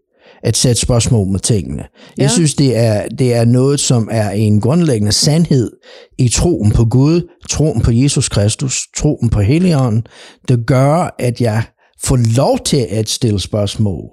at 0.43 0.57
sætte 0.57 0.81
spørgsmål 0.81 1.27
med 1.29 1.41
tingene. 1.41 1.83
Jeg 2.17 2.25
Ja. 2.25 2.29
synes, 2.29 2.55
det 2.55 2.77
er, 2.77 3.09
det 3.19 3.35
er 3.35 3.45
noget, 3.45 3.81
som 3.81 4.09
er 4.13 4.31
en 4.31 4.61
grundlæggende 4.61 5.13
sandhed 5.13 5.71
i 6.19 6.29
troen 6.29 6.71
på 6.71 6.85
Gud, 6.85 7.29
troen 7.51 7.81
på 7.81 7.91
Jesus 7.93 8.29
Kristus, 8.29 8.83
troen 8.97 9.29
på 9.29 9.41
Helligånden, 9.41 10.03
der 10.49 10.57
gør, 10.67 11.15
at 11.19 11.41
jeg 11.41 11.63
får 12.05 12.19
lov 12.37 12.59
til 12.65 12.87
at 12.91 13.09
stille 13.09 13.41
spørgsmål. 13.41 14.05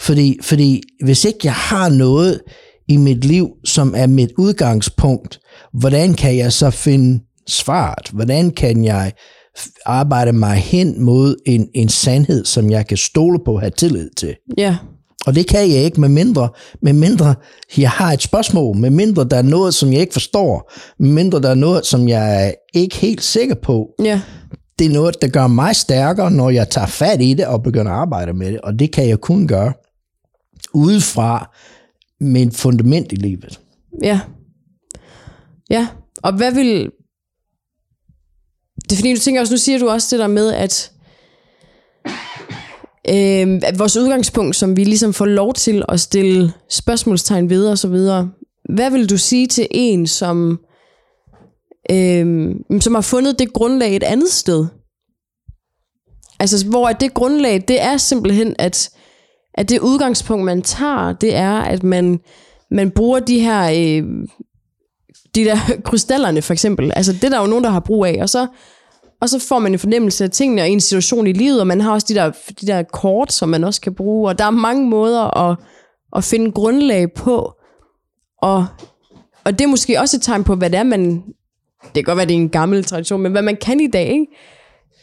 Fordi, 0.00 0.38
fordi 0.42 0.82
hvis 1.04 1.24
ikke 1.24 1.38
jeg 1.44 1.54
har 1.54 1.88
noget 1.88 2.40
i 2.88 2.96
mit 2.96 3.24
liv, 3.24 3.48
som 3.64 3.94
er 3.96 4.06
mit 4.06 4.30
udgangspunkt, 4.38 5.40
hvordan 5.72 6.14
kan 6.14 6.36
jeg 6.36 6.52
så 6.52 6.70
finde 6.70 7.20
svaret? 7.48 8.08
Hvordan 8.08 8.50
kan 8.50 8.84
jeg 8.84 9.12
arbejde 9.86 10.32
mig 10.32 10.56
hen 10.56 11.02
mod 11.02 11.36
en, 11.46 11.68
en 11.74 11.88
sandhed, 11.88 12.44
som 12.44 12.70
jeg 12.70 12.86
kan 12.86 12.96
stole 12.96 13.38
på 13.44 13.54
og 13.54 13.60
have 13.60 13.70
tillid 13.70 14.10
til. 14.16 14.34
Ja. 14.58 14.76
Og 15.26 15.34
det 15.34 15.46
kan 15.46 15.60
jeg 15.60 15.84
ikke, 15.84 16.00
med 16.00 16.08
mindre, 16.08 16.48
med 16.82 16.92
mindre 16.92 17.34
jeg 17.76 17.90
har 17.90 18.12
et 18.12 18.22
spørgsmål, 18.22 18.76
med 18.76 18.90
mindre 18.90 19.24
der 19.24 19.36
er 19.36 19.42
noget, 19.42 19.74
som 19.74 19.92
jeg 19.92 20.00
ikke 20.00 20.12
forstår, 20.12 20.72
med 20.98 21.10
mindre 21.10 21.40
der 21.40 21.50
er 21.50 21.54
noget, 21.54 21.86
som 21.86 22.08
jeg 22.08 22.46
er 22.46 22.52
ikke 22.74 22.96
helt 22.96 23.22
sikker 23.22 23.54
på. 23.54 23.86
Ja. 24.04 24.20
Det 24.82 24.88
er 24.88 24.94
noget, 24.94 25.22
der 25.22 25.28
gør 25.28 25.46
mig 25.46 25.76
stærkere, 25.76 26.30
når 26.30 26.50
jeg 26.50 26.70
tager 26.70 26.86
fat 26.86 27.22
i 27.22 27.34
det 27.34 27.46
og 27.46 27.62
begynder 27.62 27.92
at 27.92 27.98
arbejde 27.98 28.32
med 28.32 28.52
det. 28.52 28.60
Og 28.60 28.78
det 28.78 28.92
kan 28.92 29.08
jeg 29.08 29.20
kun 29.20 29.48
gøre 29.48 29.72
udefra 30.74 31.56
mit 32.20 32.56
fundament 32.56 33.12
i 33.12 33.14
livet. 33.14 33.60
Ja. 34.02 34.20
Ja. 35.70 35.88
Og 36.22 36.32
hvad 36.32 36.52
vil... 36.52 36.90
Det 38.82 38.92
er 38.92 38.96
fordi, 38.96 39.14
du 39.14 39.20
tænker 39.20 39.40
også, 39.40 39.52
nu 39.54 39.58
siger 39.58 39.78
du 39.78 39.88
også 39.88 40.08
det 40.10 40.20
der 40.20 40.26
med, 40.26 40.52
at, 40.52 40.92
øh, 43.08 43.60
at 43.62 43.78
vores 43.78 43.96
udgangspunkt, 43.96 44.56
som 44.56 44.76
vi 44.76 44.84
ligesom 44.84 45.12
får 45.12 45.26
lov 45.26 45.54
til 45.54 45.84
at 45.88 46.00
stille 46.00 46.52
spørgsmålstegn 46.70 47.50
ved 47.50 47.68
og 47.68 47.78
så 47.78 47.88
videre. 47.88 48.30
Hvad 48.74 48.90
vil 48.90 49.10
du 49.10 49.18
sige 49.18 49.46
til 49.46 49.68
en, 49.70 50.06
som, 50.06 50.60
øhm, 51.90 52.80
som 52.80 52.94
har 52.94 53.02
fundet 53.02 53.38
det 53.38 53.52
grundlag 53.52 53.96
et 53.96 54.02
andet 54.02 54.28
sted? 54.28 54.66
Altså, 56.40 56.66
hvor 56.66 56.88
at 56.88 57.00
det 57.00 57.14
grundlag, 57.14 57.64
det 57.68 57.82
er 57.82 57.96
simpelthen, 57.96 58.54
at, 58.58 58.90
at 59.54 59.68
det 59.68 59.80
udgangspunkt, 59.80 60.44
man 60.44 60.62
tager, 60.62 61.12
det 61.12 61.34
er, 61.34 61.52
at 61.52 61.82
man, 61.82 62.20
man 62.70 62.90
bruger 62.90 63.20
de 63.20 63.40
her, 63.40 63.62
øh, 63.62 64.28
de 65.34 65.44
der 65.44 65.56
krystallerne 65.84 66.42
for 66.42 66.52
eksempel. 66.52 66.92
Altså, 66.96 67.12
det 67.12 67.24
er 67.24 67.28
der 67.28 67.40
jo 67.40 67.46
nogen, 67.46 67.64
der 67.64 67.70
har 67.70 67.80
brug 67.80 68.04
af, 68.06 68.18
og 68.22 68.28
så, 68.28 68.46
og 69.20 69.28
så 69.28 69.38
får 69.38 69.58
man 69.58 69.72
en 69.72 69.78
fornemmelse 69.78 70.24
af 70.24 70.30
tingene 70.30 70.62
og 70.62 70.68
en 70.68 70.80
situation 70.80 71.26
i 71.26 71.32
livet, 71.32 71.60
og 71.60 71.66
man 71.66 71.80
har 71.80 71.92
også 71.92 72.06
de 72.08 72.14
der, 72.14 72.30
de 72.60 72.66
der 72.66 72.82
kort, 72.82 73.32
som 73.32 73.48
man 73.48 73.64
også 73.64 73.80
kan 73.80 73.94
bruge, 73.94 74.28
og 74.28 74.38
der 74.38 74.44
er 74.44 74.50
mange 74.50 74.88
måder 74.88 75.38
at, 75.38 75.56
at 76.16 76.24
finde 76.24 76.52
grundlag 76.52 77.12
på, 77.12 77.52
og, 78.38 78.66
og 79.44 79.52
det 79.58 79.60
er 79.60 79.68
måske 79.68 80.00
også 80.00 80.16
et 80.16 80.22
tegn 80.22 80.44
på, 80.44 80.54
hvad 80.54 80.70
det 80.70 80.78
er, 80.78 80.82
man, 80.82 81.22
det 81.84 81.94
kan 81.94 82.02
godt 82.04 82.16
være, 82.16 82.26
det 82.26 82.34
er 82.34 82.38
en 82.38 82.48
gammel 82.48 82.84
tradition, 82.84 83.22
men 83.22 83.32
hvad 83.32 83.42
man 83.42 83.56
kan 83.60 83.80
i 83.80 83.86
dag, 83.92 84.06
ikke? 84.08 84.26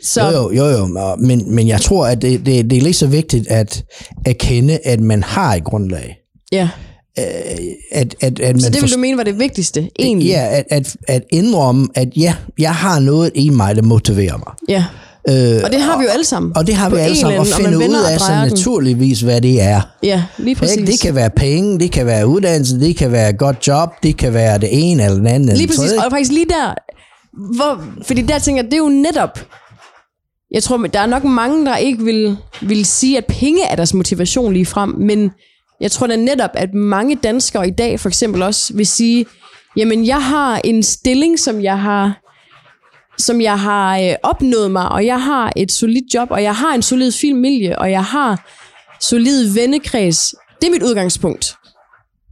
Så, 0.04 0.22
Jo, 0.32 0.52
jo, 0.52 0.66
jo, 0.66 0.88
jo. 1.00 1.16
Men, 1.16 1.56
men 1.56 1.68
jeg 1.68 1.82
tror, 1.82 2.08
at 2.08 2.22
det, 2.22 2.46
det, 2.46 2.70
det 2.70 2.78
er 2.78 2.82
lige 2.82 2.94
så 2.94 3.08
vigtigt 3.08 3.48
at 3.48 3.84
erkende, 4.26 4.80
at 4.86 5.00
man 5.00 5.24
har 5.24 5.56
et 5.56 5.64
grundlag. 5.64 6.16
ja. 6.52 6.70
At, 7.92 8.16
at, 8.22 8.40
at 8.40 8.56
man 8.56 8.62
Så 8.62 8.70
det 8.70 8.82
vil 8.82 8.92
du 8.94 8.98
mene 9.00 9.18
var 9.18 9.24
det 9.24 9.40
vigtigste, 9.40 9.90
egentlig? 10.00 10.28
Ja, 10.28 10.48
at, 10.58 10.66
at, 10.70 10.96
at 11.08 11.24
indrømme, 11.32 11.88
at 11.96 12.10
ja, 12.18 12.36
jeg 12.60 12.76
har 12.76 13.00
noget 13.00 13.32
i 13.36 13.50
mig, 13.50 13.76
der 13.76 13.82
motiverer 13.82 14.38
mig. 14.38 14.54
ja. 14.70 14.86
Øh, 15.30 15.62
Og 15.64 15.72
det 15.72 15.82
har 15.82 15.98
vi 15.98 16.04
jo 16.04 16.10
alle 16.10 16.26
sammen. 16.26 16.52
og 16.58 16.68
det 16.68 16.76
har 16.76 16.90
vi 16.90 16.98
alle 16.98 17.10
en 17.10 17.16
sammen, 17.16 17.40
og 17.40 17.46
eller 17.46 17.56
anden- 17.56 17.66
finde 17.72 17.80
man 17.88 17.90
ud 18.00 18.04
og 18.04 18.12
af 18.14 18.20
så 18.20 18.32
den. 18.34 18.50
naturligvis, 18.50 19.22
hvad 19.22 19.42
det 19.42 19.62
er. 19.62 19.82
Ja, 20.04 20.24
lige 20.38 20.56
præcis. 20.56 20.78
Ikke? 20.78 20.92
Det 20.92 21.02
kan 21.02 21.16
være 21.16 21.30
penge, 21.30 21.80
det 21.80 21.92
kan 21.92 22.06
være 22.06 22.28
uddannelse, 22.28 22.80
det 22.80 22.96
kan 22.98 23.12
være 23.12 23.30
et 23.30 23.38
godt 23.38 23.68
job, 23.68 23.90
det 24.04 24.18
kan 24.18 24.34
være 24.34 24.58
det 24.58 24.70
ene 24.72 25.04
eller 25.06 25.18
andet. 25.30 25.36
eller 25.50 25.56
Lige 25.56 25.68
præcis, 25.68 25.92
og 25.92 26.12
faktisk 26.12 26.32
lige 26.32 26.46
der, 26.46 26.74
hvor, 27.56 27.84
fordi 28.04 28.22
der 28.22 28.40
tænker 28.40 28.62
jeg, 28.64 28.72
det 28.72 28.74
er 28.74 28.78
jo 28.84 28.90
netop, 28.90 29.40
jeg 30.52 30.64
tror, 30.64 30.78
der 30.78 31.00
er 31.00 31.06
nok 31.06 31.24
mange, 31.24 31.66
der 31.66 31.78
ikke 31.78 32.04
vil, 32.04 32.38
vil 32.62 32.86
sige, 32.86 33.18
at 33.18 33.26
penge 33.26 33.64
er 33.64 33.76
deres 33.76 33.94
motivation 33.94 34.54
lige 34.54 34.66
frem, 34.66 34.90
men 34.90 35.32
jeg 35.82 35.92
tror 35.92 36.08
da 36.08 36.16
netop, 36.16 36.50
at 36.54 36.74
mange 36.74 37.16
danskere 37.16 37.68
i 37.68 37.72
dag 37.72 38.00
for 38.00 38.10
eksempel 38.10 38.42
også 38.42 38.74
vil 38.74 38.88
sige, 38.88 39.26
jamen 39.78 40.06
jeg 40.08 40.24
har 40.24 40.62
en 40.64 40.84
stilling, 40.84 41.40
som 41.40 41.64
jeg 41.64 41.80
har 41.80 42.22
som 43.20 43.42
jeg 43.42 43.60
har 43.60 43.98
øh, 44.00 44.16
opnået 44.24 44.72
mig, 44.72 44.90
og 44.90 45.06
jeg 45.06 45.24
har 45.24 45.54
et 45.56 45.72
solidt 45.72 46.14
job, 46.14 46.28
og 46.32 46.44
jeg 46.44 46.56
har 46.56 46.74
en 46.76 46.82
solid 46.82 47.12
familie, 47.22 47.80
og 47.80 47.92
jeg 47.92 48.04
har 48.04 48.48
solid 49.02 49.54
vennekreds. 49.54 50.36
Det 50.62 50.68
er 50.68 50.72
mit 50.72 50.84
udgangspunkt. 50.84 51.56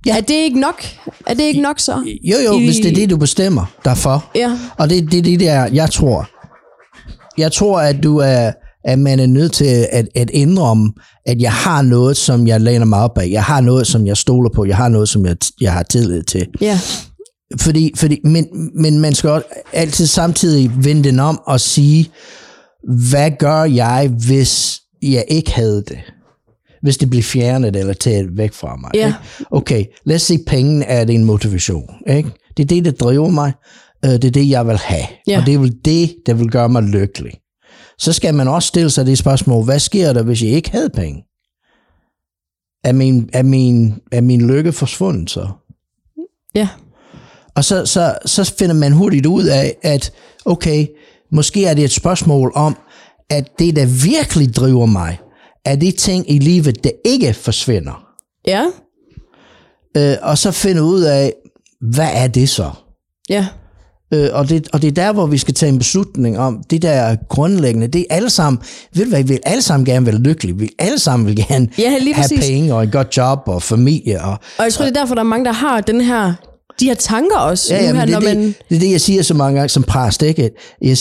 Ja. 0.06 0.18
Er 0.18 0.22
det 0.22 0.34
ikke 0.34 0.60
nok? 0.60 0.84
Er 1.28 1.34
det 1.34 1.44
ikke 1.44 1.62
nok 1.62 1.80
så? 1.80 1.94
Jo, 2.24 2.36
jo, 2.46 2.60
I- 2.60 2.66
hvis 2.66 2.76
det 2.76 2.92
er 2.92 2.96
det, 2.96 3.10
du 3.10 3.18
bestemmer 3.18 3.66
derfor. 3.86 4.32
Ja. 4.36 4.52
Og 4.78 4.90
det 4.90 4.98
er 4.98 5.02
det, 5.02 5.26
det 5.26 5.40
der, 5.40 5.68
jeg 5.74 5.92
tror. 5.92 6.30
Jeg 7.38 7.52
tror, 7.52 7.80
at 7.80 8.04
du 8.04 8.18
er, 8.18 8.52
at 8.86 9.00
man 9.00 9.20
er 9.20 9.26
nødt 9.26 9.52
til 9.52 9.88
at, 9.92 10.08
at 10.16 10.30
indrømme, 10.30 10.94
at 11.26 11.42
jeg 11.42 11.54
har 11.54 11.82
noget, 11.82 12.18
som 12.18 12.48
jeg 12.48 12.62
læner 12.62 12.86
mig 12.86 13.00
op 13.00 13.18
af. 13.18 13.28
Jeg 13.32 13.44
har 13.44 13.62
noget, 13.62 13.88
som 13.88 14.08
jeg 14.08 14.18
stoler 14.18 14.50
på. 14.56 14.66
Jeg 14.66 14.78
har 14.78 14.90
noget, 14.90 15.10
som 15.10 15.26
jeg, 15.26 15.36
jeg 15.62 15.74
har 15.74 15.84
tillid 15.84 16.24
til. 16.24 16.48
Ja. 16.62 16.80
Fordi, 17.60 17.92
fordi, 17.96 18.20
men, 18.24 18.48
men 18.82 19.00
man 19.00 19.16
skal 19.16 19.44
altid 19.74 20.08
samtidig 20.08 20.72
vende 20.84 21.04
den 21.04 21.20
om 21.20 21.42
og 21.46 21.60
sige, 21.60 22.12
hvad 23.10 23.32
gør 23.40 23.64
jeg, 23.64 24.12
hvis 24.28 24.82
jeg 25.02 25.26
ikke 25.28 25.52
havde 25.52 25.84
det? 25.88 26.00
Hvis 26.82 26.98
det 26.98 27.10
bliver 27.10 27.24
fjernet 27.24 27.76
eller 27.76 27.94
taget 27.94 28.38
væk 28.38 28.54
fra 28.54 28.76
mig. 28.76 28.92
Ja. 28.94 29.08
Ikke? 29.08 29.18
Okay, 29.52 29.86
lad 30.06 30.16
os 30.16 30.22
sige, 30.22 30.44
penge 30.48 30.86
er 30.86 31.06
det 31.06 31.16
en 31.16 31.24
motivation. 31.24 31.90
Ikke? 32.08 32.30
Det 32.58 32.64
er 32.64 32.68
det, 32.68 32.86
der 32.86 32.92
driver 32.92 33.30
mig. 33.30 33.54
Øh, 34.06 34.12
Det 34.12 34.26
er 34.26 34.32
det, 34.32 34.50
jeg 34.50 34.68
vil 34.68 34.78
have. 34.78 35.06
Ja. 35.28 35.40
Og 35.40 35.46
det 35.46 35.54
er 35.54 35.58
vel 35.60 35.76
det, 35.86 36.16
der 36.26 36.34
vil 36.34 36.50
gøre 36.52 36.70
mig 36.70 36.84
lykkelig. 36.84 37.34
Så 38.00 38.14
skal 38.14 38.34
man 38.34 38.48
også 38.48 38.68
stille 38.68 38.90
sig 38.90 39.06
det 39.06 39.18
spørgsmål, 39.18 39.64
hvad 39.66 39.80
sker 39.80 40.14
der, 40.14 40.24
hvis 40.24 40.44
jeg 40.44 40.52
ikke 40.52 40.72
havde 40.72 40.90
penge? 40.90 41.24
Er 42.84 42.92
min, 42.94 43.30
er 43.34 43.44
min, 43.44 43.94
er 44.12 44.22
min 44.22 44.48
lykke 44.48 44.72
forsvundet 44.72 45.30
så? 45.30 45.48
Ja. 46.56 46.68
Og 47.58 47.66
så, 47.66 47.86
så, 47.86 48.16
så 48.26 48.54
finder 48.60 48.76
man 48.76 48.92
hurtigt 48.92 49.26
ud 49.26 49.44
af, 49.46 49.76
at 49.84 50.12
okay, 50.46 50.88
måske 51.32 51.66
er 51.66 51.74
det 51.74 51.84
et 51.84 51.92
spørgsmål 51.92 52.52
om, 52.56 52.78
at 53.30 53.60
det, 53.60 53.76
der 53.76 53.86
virkelig 53.86 54.56
driver 54.56 54.86
mig, 54.86 55.20
er 55.66 55.76
de 55.76 55.92
ting 55.92 56.32
i 56.32 56.40
livet, 56.40 56.84
der 56.84 56.90
ikke 57.06 57.34
forsvinder. 57.34 58.06
Ja. 58.48 58.64
Øh, 59.98 60.16
og 60.22 60.38
så 60.38 60.52
finde 60.52 60.84
ud 60.84 61.02
af, 61.02 61.34
hvad 61.82 62.10
er 62.14 62.28
det 62.28 62.50
så? 62.50 62.70
Ja. 63.30 63.48
Øh, 64.14 64.30
og, 64.34 64.50
det, 64.50 64.68
og 64.74 64.82
det 64.82 64.88
er 64.88 64.92
der, 64.92 65.14
hvor 65.14 65.26
vi 65.26 65.38
skal 65.38 65.54
tage 65.54 65.72
en 65.72 65.78
beslutning 65.78 66.40
om, 66.40 66.64
det 66.70 66.82
der 66.82 67.16
grundlæggende, 67.30 67.88
det 67.88 68.06
er 68.10 68.16
alle 68.16 68.30
sammen, 68.30 68.62
ved 68.94 69.04
du 69.04 69.10
hvad, 69.10 69.24
vi 69.24 69.28
vil 69.28 69.40
alle 69.46 69.62
sammen 69.62 69.86
gerne 69.86 70.06
være 70.06 70.16
lykkelige, 70.16 70.56
vi 70.56 70.60
vil 70.60 70.72
alle 70.80 71.00
sammen 71.00 71.28
vil 71.28 71.36
gerne 71.48 71.68
Ja, 71.78 71.98
lige 71.98 72.14
have 72.14 72.24
præcis. 72.24 72.46
penge 72.46 72.74
og 72.74 72.84
et 72.84 72.92
godt 72.92 73.18
job 73.18 73.40
og 73.46 73.64
familie. 73.64 74.22
Og, 74.24 74.32
Og 74.58 74.64
jeg 74.64 74.74
tror, 74.74 74.86
det 74.86 74.98
er 74.98 75.00
derfor, 75.02 75.16
der 75.16 75.22
er 75.22 75.26
mange, 75.26 75.46
der 75.46 75.52
har 75.52 75.82
den 75.82 76.02
her, 76.02 76.34
de 76.80 76.86
her 76.86 76.94
tanker 76.94 77.38
også. 77.38 77.74
Ja, 77.76 77.80
nu 77.82 77.86
ja, 77.88 77.94
her, 77.94 77.94
men 77.94 78.02
det, 78.02 78.10
når 78.24 78.30
er 78.30 78.36
man, 78.36 78.44
det, 78.48 78.56
det 78.70 78.76
er 78.76 78.80
det, 78.80 78.92
jeg 78.92 79.02
siger 79.02 79.22
så 79.24 79.34
mange 79.34 79.56
gange 79.60 79.70
som 79.70 79.84
præst, 79.84 80.24
ikke? 80.24 80.50
Jeg, 80.82 80.98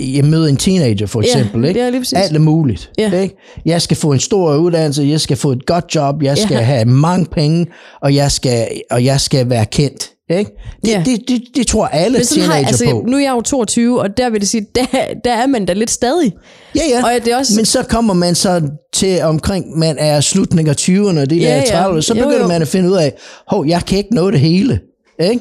jeg 0.00 0.24
møder 0.24 0.46
en 0.46 0.56
teenager 0.56 1.06
for 1.06 1.20
Ja, 1.22 1.26
eksempel, 1.26 1.64
ikke? 1.68 1.80
ja, 1.80 1.90
lige 1.90 2.00
præcis. 2.00 2.12
Alt 2.18 2.36
er 2.36 2.38
muligt, 2.40 2.90
Ja. 2.98 3.20
ikke? 3.20 3.36
Jeg 3.66 3.82
skal 3.82 3.96
få 3.96 4.12
en 4.12 4.20
stor 4.20 4.56
uddannelse, 4.56 5.02
jeg 5.02 5.20
skal 5.20 5.36
få 5.36 5.52
et 5.52 5.66
godt 5.66 5.84
job, 5.94 6.22
jeg 6.22 6.38
skal 6.38 6.54
Ja. 6.54 6.60
have 6.62 6.84
mange 6.84 7.26
penge, 7.26 7.66
og 8.02 8.14
jeg 8.14 8.32
skal, 8.32 8.68
og 8.90 9.04
jeg 9.04 9.20
skal 9.20 9.50
være 9.50 9.66
kendt, 9.66 10.10
ikke? 10.30 10.50
Det, 10.84 10.90
Ja. 10.90 11.02
det, 11.06 11.20
det, 11.28 11.42
det 11.56 11.66
tror 11.66 11.86
alle 11.86 12.24
sådan 12.24 12.42
har, 12.44 12.52
teenager 12.52 12.68
altså, 12.68 12.84
på. 12.90 13.04
nu 13.08 13.16
er 13.16 13.20
jeg 13.22 13.30
jo 13.36 13.40
22, 13.40 14.00
og 14.00 14.16
der 14.16 14.30
vil 14.30 14.40
det 14.40 14.48
sige, 14.48 14.66
der, 14.74 14.84
der 15.24 15.32
er 15.32 15.46
man 15.46 15.66
da 15.66 15.72
lidt 15.72 15.90
stadig. 15.90 16.32
Ja, 16.76 16.80
ja. 16.90 17.04
Og 17.04 17.24
det 17.24 17.32
er 17.32 17.36
også- 17.36 17.56
Men 17.56 17.64
så 17.64 17.82
kommer 17.82 18.14
man 18.14 18.34
så 18.34 18.62
til 18.94 19.22
omkring, 19.22 19.78
man 19.78 19.96
er 19.98 20.20
slutning 20.20 20.68
af 20.68 20.74
20'erne, 20.80 21.24
de 21.24 21.36
Ja, 21.36 21.48
der 21.48 21.56
ja. 21.56 21.88
30'erne, 21.88 22.00
så 22.00 22.14
Jo, 22.14 22.22
begynder 22.24 22.42
jo. 22.42 22.48
man 22.48 22.62
at 22.62 22.68
finde 22.68 22.90
ud 22.90 22.96
af, 22.96 23.12
hov, 23.48 23.66
jeg 23.66 23.82
kan 23.86 23.98
ikke 23.98 24.14
nå 24.14 24.30
det 24.30 24.40
hele. 24.40 24.80
Ikke? 25.20 25.40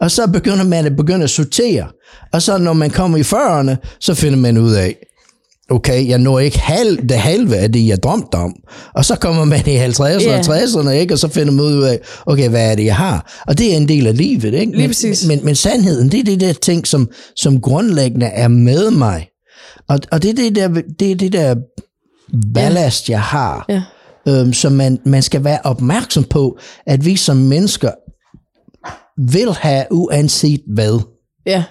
Og 0.00 0.10
så 0.10 0.26
begynder 0.26 0.64
man 0.64 0.86
at 0.86 0.96
begynde 0.96 1.24
at 1.24 1.30
sortere. 1.30 1.86
Og 2.32 2.42
så 2.42 2.58
når 2.58 2.72
man 2.72 2.90
kommer 2.90 3.18
i 3.18 3.20
40'erne, 3.20 3.96
så 4.00 4.14
finder 4.14 4.38
man 4.38 4.58
ud 4.58 4.72
af, 4.72 4.96
okay, 5.70 6.08
jeg 6.08 6.18
når 6.18 6.38
ikke 6.38 6.58
halv, 6.58 7.08
det 7.08 7.16
halve 7.16 7.56
af 7.56 7.72
det, 7.72 7.86
jeg 7.86 8.02
drømte 8.02 8.34
om. 8.34 8.54
Og 8.94 9.04
så 9.04 9.16
kommer 9.16 9.44
man 9.44 9.60
i 9.66 9.76
50'erne 9.86 10.22
Ja. 10.22 10.38
og 10.38 10.58
60'erne, 10.58 10.90
ikke? 10.90 11.14
og 11.14 11.18
så 11.18 11.28
finder 11.28 11.52
man 11.52 11.64
ud 11.64 11.82
af, 11.82 12.00
okay, 12.26 12.48
hvad 12.48 12.70
er 12.70 12.74
det, 12.74 12.84
jeg 12.84 12.96
har? 12.96 13.42
Og 13.46 13.58
det 13.58 13.72
er 13.72 13.76
en 13.76 13.88
del 13.88 14.06
af 14.06 14.16
livet. 14.16 14.54
Ikke? 14.54 14.72
Lige 14.72 14.76
men, 14.76 14.88
præcis. 14.88 15.26
Men, 15.26 15.44
men 15.44 15.54
sandheden, 15.54 16.08
det 16.12 16.20
er 16.20 16.24
det 16.24 16.40
der 16.40 16.52
ting, 16.52 16.86
som, 16.86 17.08
som 17.36 17.60
grundlæggende 17.60 18.26
er 18.26 18.48
med 18.48 18.90
mig. 18.90 19.28
Og, 19.88 19.98
og 20.12 20.22
det 20.22 20.30
er 20.30 20.34
det 20.34 20.56
der, 20.56 20.68
det 21.00 21.10
er 21.10 21.16
det 21.16 21.32
der 21.32 21.54
ballast, 22.54 23.08
jeg 23.10 23.20
har. 23.20 23.64
Ja. 23.68 23.82
Øhm, 24.28 24.52
så 24.52 24.70
man, 24.70 24.98
man 25.06 25.22
skal 25.22 25.44
være 25.44 25.58
opmærksom 25.64 26.24
på, 26.24 26.58
at 26.86 27.04
vi 27.04 27.16
som 27.16 27.36
mennesker 27.36 27.90
vil 29.18 29.52
have 29.60 29.84
uanset 29.90 30.60
hvad. 30.74 31.00
Ja, 31.46 31.64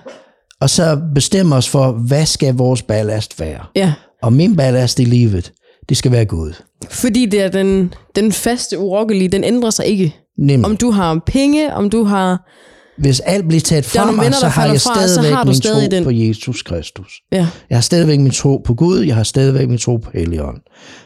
Og 0.61 0.69
så 0.69 1.01
bestemme 1.15 1.55
os 1.55 1.69
for, 1.69 1.91
hvad 1.91 2.25
skal 2.25 2.53
vores 2.55 2.81
ballast 2.81 3.39
være. 3.39 3.65
ja. 3.75 3.93
Og 4.23 4.33
min 4.33 4.55
ballast 4.55 4.99
i 4.99 5.03
livet, 5.03 5.51
det 5.89 5.97
skal 5.97 6.11
være 6.11 6.25
Gud. 6.25 6.53
Fordi 6.89 7.25
det 7.25 7.41
er 7.41 7.47
den, 7.47 7.93
den 8.15 8.31
faste, 8.31 8.79
urokkelige, 8.79 9.29
den 9.29 9.43
ændrer 9.43 9.69
sig 9.69 9.85
ikke. 9.85 10.15
Nemlig, 10.37 10.65
Om 10.65 10.77
du 10.77 10.91
har 10.91 11.19
penge, 11.25 11.73
om 11.73 11.89
du 11.89 12.03
har... 12.03 12.49
hvis 13.01 13.19
alt 13.19 13.47
bliver 13.47 13.61
taget 13.61 13.85
fra 13.85 14.11
mig, 14.11 14.33
så 14.33 14.47
har 14.47 14.65
jeg 14.65 14.81
fra, 14.81 15.07
stadigvæk 15.07 15.33
har 15.33 15.43
du 15.43 15.47
min 15.49 15.55
stadig 15.55 15.89
tro 15.91 15.95
den. 15.95 16.03
på 16.03 16.11
Jesus 16.11 16.61
Kristus. 16.63 17.11
Ja, 17.31 17.47
Jeg 17.69 17.77
har 17.77 17.81
stadigvæk 17.81 18.19
min 18.19 18.31
tro 18.31 18.57
på 18.65 18.73
Gud, 18.73 18.99
jeg 18.99 19.15
har 19.15 19.23
stadigvæk 19.23 19.69
min 19.69 19.77
tro 19.77 19.97
på 19.97 20.11
Helligånd. 20.13 20.57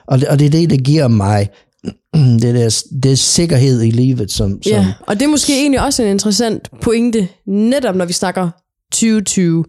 Og 0.08 0.20
det, 0.20 0.28
og 0.28 0.40
det 0.40 0.46
er 0.46 0.50
det, 0.50 0.70
der 0.70 0.78
giver 0.78 1.08
mig 1.08 1.50
det 2.42 2.56
der, 2.56 2.84
det 3.04 3.12
er 3.12 3.16
sikkerhed 3.16 3.82
i 3.82 3.90
livet, 3.90 4.32
som, 4.32 4.64
som 4.64 4.72
ja. 4.72 4.94
Og 5.00 5.20
det 5.20 5.26
er 5.26 5.30
måske 5.30 5.54
egentlig 5.62 5.82
også 5.82 6.04
en 6.04 6.10
interessant 6.10 6.70
pointe, 6.82 7.28
netop 7.48 7.96
når 7.96 8.06
vi 8.06 8.14
snakker 8.14 8.50
2020. 8.92 9.66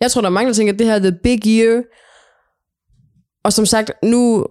Jeg 0.00 0.10
tror, 0.10 0.20
der 0.20 0.28
er 0.28 0.32
mange, 0.32 0.48
der 0.48 0.54
tænker, 0.54 0.72
at 0.72 0.78
det 0.78 0.86
her 0.86 0.94
er 0.94 0.98
the 0.98 1.18
big 1.22 1.46
year. 1.46 1.82
Og 3.44 3.52
som 3.52 3.66
sagt, 3.66 3.90
nu, 4.02 4.46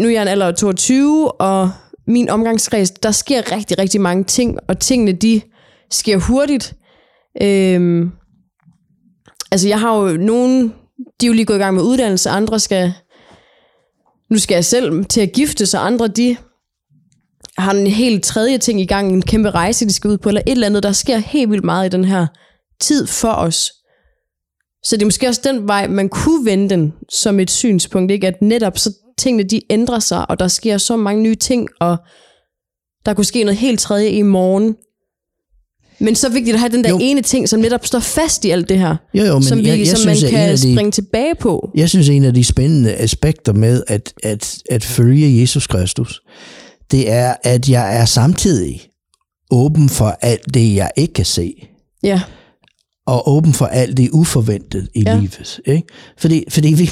nu 0.00 0.06
er 0.06 0.12
jeg 0.12 0.22
en 0.22 0.28
alder 0.28 0.46
af 0.46 0.54
22, 0.54 1.32
og 1.32 1.70
min 2.06 2.28
omgangskreds, 2.28 2.90
der 2.90 3.10
sker 3.10 3.52
rigtig, 3.52 3.78
rigtig 3.78 4.00
mange 4.00 4.24
ting, 4.24 4.58
og 4.68 4.78
tingene, 4.78 5.12
de 5.12 5.40
sker 5.90 6.18
hurtigt. 6.18 6.74
Øhm, 7.42 8.10
altså, 9.52 9.68
jeg 9.68 9.80
har 9.80 9.96
jo 9.96 10.16
nogen, 10.16 10.72
de 11.20 11.26
er 11.26 11.28
jo 11.28 11.32
lige 11.32 11.44
gået 11.44 11.56
i 11.56 11.60
gang 11.60 11.74
med 11.74 11.82
uddannelse, 11.82 12.30
andre 12.30 12.60
skal, 12.60 12.92
nu 14.30 14.38
skal 14.38 14.54
jeg 14.54 14.64
selv 14.64 15.04
til 15.04 15.20
at 15.20 15.32
gifte, 15.32 15.66
så 15.66 15.78
andre, 15.78 16.08
de 16.08 16.36
har 17.58 17.72
en 17.72 17.86
helt 17.86 18.24
tredje 18.24 18.58
ting 18.58 18.80
i 18.80 18.86
gang, 18.86 19.12
en 19.12 19.22
kæmpe 19.22 19.50
rejse, 19.50 19.86
de 19.86 19.92
skal 19.92 20.10
ud 20.10 20.18
på, 20.18 20.28
eller 20.28 20.42
et 20.46 20.52
eller 20.52 20.66
andet. 20.66 20.82
Der 20.82 20.92
sker 20.92 21.18
helt 21.18 21.50
vildt 21.50 21.64
meget 21.64 21.86
i 21.86 21.96
den 21.96 22.04
her 22.04 22.26
tid 22.80 23.06
for 23.06 23.32
os. 23.32 23.72
Så 24.82 24.96
det 24.96 25.02
er 25.02 25.06
måske 25.06 25.28
også 25.28 25.40
den 25.44 25.68
vej, 25.68 25.86
man 25.86 26.08
kunne 26.08 26.46
vende 26.46 26.70
den 26.70 26.94
som 27.08 27.40
et 27.40 27.50
synspunkt, 27.50 28.12
ikke? 28.12 28.26
at 28.26 28.42
netop 28.42 28.78
så 28.78 28.92
tingene 29.18 29.48
de 29.48 29.60
ændrer 29.70 29.98
sig, 29.98 30.30
og 30.30 30.38
der 30.38 30.48
sker 30.48 30.78
så 30.78 30.96
mange 30.96 31.22
nye 31.22 31.34
ting, 31.34 31.68
og 31.80 31.96
der 33.06 33.14
kunne 33.14 33.24
ske 33.24 33.44
noget 33.44 33.58
helt 33.58 33.80
tredje 33.80 34.08
i 34.08 34.22
morgen. 34.22 34.76
Men 35.98 36.14
så 36.14 36.28
vigtigt 36.28 36.54
at 36.54 36.60
have 36.60 36.72
den 36.72 36.84
der 36.84 36.90
jo. 36.90 36.98
ene 37.02 37.22
ting, 37.22 37.48
som 37.48 37.60
netop 37.60 37.86
står 37.86 37.98
fast 38.00 38.44
i 38.44 38.50
alt 38.50 38.68
det 38.68 38.78
her, 38.78 38.96
Jo, 39.14 39.24
jo, 39.24 39.34
men 39.34 39.42
som, 39.42 39.58
vi, 39.58 39.68
jeg, 39.68 39.78
jeg 39.78 39.86
som 39.86 39.96
synes, 39.96 40.22
man 40.22 40.30
kan 40.30 40.52
de, 40.52 40.58
springe 40.58 40.90
tilbage 40.92 41.34
på. 41.40 41.70
Jeg 41.74 41.88
synes, 41.88 42.08
en 42.08 42.24
af 42.24 42.34
de 42.34 42.44
spændende 42.44 42.94
aspekter 42.96 43.52
med 43.52 43.82
at, 43.88 44.12
at, 44.22 44.58
at 44.70 44.84
følge 44.84 45.40
Jesus 45.40 45.66
Kristus, 45.66 46.20
det 46.90 47.10
er, 47.10 47.34
at 47.44 47.68
jeg 47.68 47.96
er 48.00 48.04
samtidig 48.04 48.80
åben 49.50 49.88
for 49.88 50.18
alt 50.22 50.54
det, 50.54 50.74
jeg 50.74 50.90
ikke 50.96 51.14
kan 51.14 51.24
se, 51.24 51.54
Ja, 52.02 52.20
og 53.06 53.28
åben 53.32 53.52
for 53.52 53.66
alt 53.66 53.96
det 53.96 54.10
uforventet 54.10 54.88
i 54.94 55.02
Ja. 55.06 55.16
livet. 55.18 55.60
Ikke? 55.66 55.82
Fordi, 56.18 56.44
fordi 56.48 56.68
vi, 56.74 56.90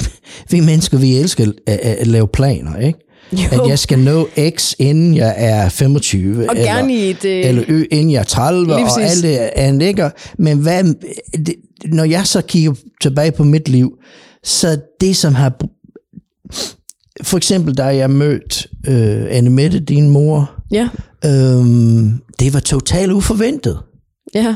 vi 0.49 0.59
mennesker, 0.59 0.97
vi 0.97 1.15
elsker 1.17 1.51
at, 1.67 1.77
at 1.79 2.07
lave 2.07 2.27
planer. 2.27 2.77
Ikke? 2.77 2.99
Jo. 3.31 3.37
At 3.51 3.69
jeg 3.69 3.79
skal 3.79 3.99
nå 3.99 4.27
X, 4.57 4.73
inden 4.79 5.15
jeg 5.15 5.33
er 5.37 5.69
25. 5.69 6.49
og 6.49 6.55
eller, 6.55 6.73
gerne 6.73 6.93
i 6.95 7.09
et... 7.09 7.25
Øh, 7.25 7.45
eller 7.45 7.63
Ø, 7.67 7.83
inden 7.91 8.11
jeg 8.11 8.19
er 8.19 8.23
30, 8.23 8.65
Lige 8.65 8.75
og 8.75 8.81
præcis. 8.81 9.11
alt 9.11 9.23
det 9.23 9.49
andet. 9.55 9.85
Ikke? 9.87 10.09
Men 10.37 10.57
hvad, 10.57 10.83
det, 11.45 11.55
når 11.85 12.03
jeg 12.03 12.27
så 12.27 12.41
kigger 12.41 12.73
tilbage 13.01 13.31
på 13.31 13.43
mit 13.43 13.69
liv, 13.69 13.91
så 14.43 14.77
det, 15.01 15.15
som 15.15 15.35
har... 15.35 15.53
For 17.23 17.37
eksempel, 17.37 17.77
da 17.77 17.83
jeg 17.83 18.09
mødte 18.09 18.67
øh, 18.87 19.25
Anne 19.29 19.49
Mette, 19.49 19.79
din 19.79 20.09
mor, 20.09 20.51
ja, 20.71 20.89
øhm, 21.25 22.11
det 22.39 22.53
var 22.53 22.59
totalt 22.59 23.11
uforventet. 23.11 23.79
ja, 24.35 24.55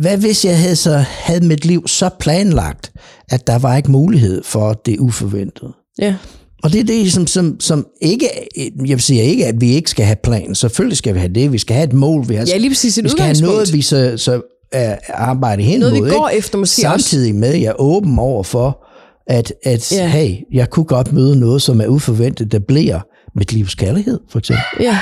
Hvad 0.00 0.16
hvis 0.16 0.44
jeg 0.44 0.58
havde, 0.60 0.76
så 0.76 1.04
havde 1.08 1.46
mit 1.46 1.64
liv 1.64 1.88
så 1.88 2.08
planlagt, 2.20 2.92
at 3.28 3.46
der 3.46 3.58
var 3.58 3.76
ikke 3.76 3.90
mulighed 3.90 4.42
for 4.44 4.72
det 4.72 4.98
uforventede? 4.98 5.72
ja. 5.98 6.14
Og 6.62 6.72
det 6.72 6.80
er 6.80 6.84
det, 6.84 7.12
som, 7.12 7.26
som, 7.26 7.60
som 7.60 7.86
ikke, 8.00 8.28
jeg 8.56 8.96
vil 8.96 9.00
sige 9.00 9.22
ikke, 9.22 9.46
at 9.46 9.60
vi 9.60 9.70
ikke 9.70 9.90
skal 9.90 10.04
have 10.04 10.16
plan. 10.22 10.54
Selvfølgelig 10.54 10.96
skal 10.96 11.14
vi 11.14 11.18
have 11.18 11.32
det. 11.34 11.52
Vi 11.52 11.58
skal 11.58 11.76
have 11.76 11.86
et 11.86 11.92
mål. 11.92 12.28
Vi, 12.28 12.34
har, 12.34 12.46
Ja, 12.46 12.56
lige 12.56 12.70
præcis 12.70 12.98
et 12.98 13.04
vi 13.04 13.08
skal 13.08 13.24
have 13.24 13.40
noget, 13.40 13.72
vi 13.72 13.82
så, 13.82 14.14
så 14.16 14.42
er 14.72 14.98
arbejde 15.14 15.62
hen 15.62 15.80
Noget, 15.80 15.94
vi 15.94 16.00
mod, 16.00 16.10
går 16.10 16.28
ikke? 16.28 16.38
efter 16.38 16.58
måske 16.58 16.88
også. 16.88 17.08
Samtidig 17.08 17.34
med, 17.34 17.48
at 17.54 17.60
jeg 17.60 17.66
er 17.68 17.80
åben 17.80 18.18
over 18.18 18.42
for, 18.42 18.86
at, 19.26 19.52
at 19.64 19.92
ja. 19.92 20.08
hey, 20.08 20.36
jeg 20.52 20.70
kunne 20.70 20.84
godt 20.84 21.12
møde 21.12 21.40
noget, 21.40 21.62
som 21.62 21.80
er 21.80 21.86
uforventet, 21.86 22.52
der 22.52 22.58
bliver 22.58 23.00
mit 23.34 23.52
livs 23.52 23.74
kærlighed, 23.74 24.20
for 24.30 24.38
eksempel. 24.38 24.64
Ja. 24.80 24.98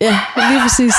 Ja, 0.00 0.18
lige 0.50 0.60
præcis. 0.62 0.94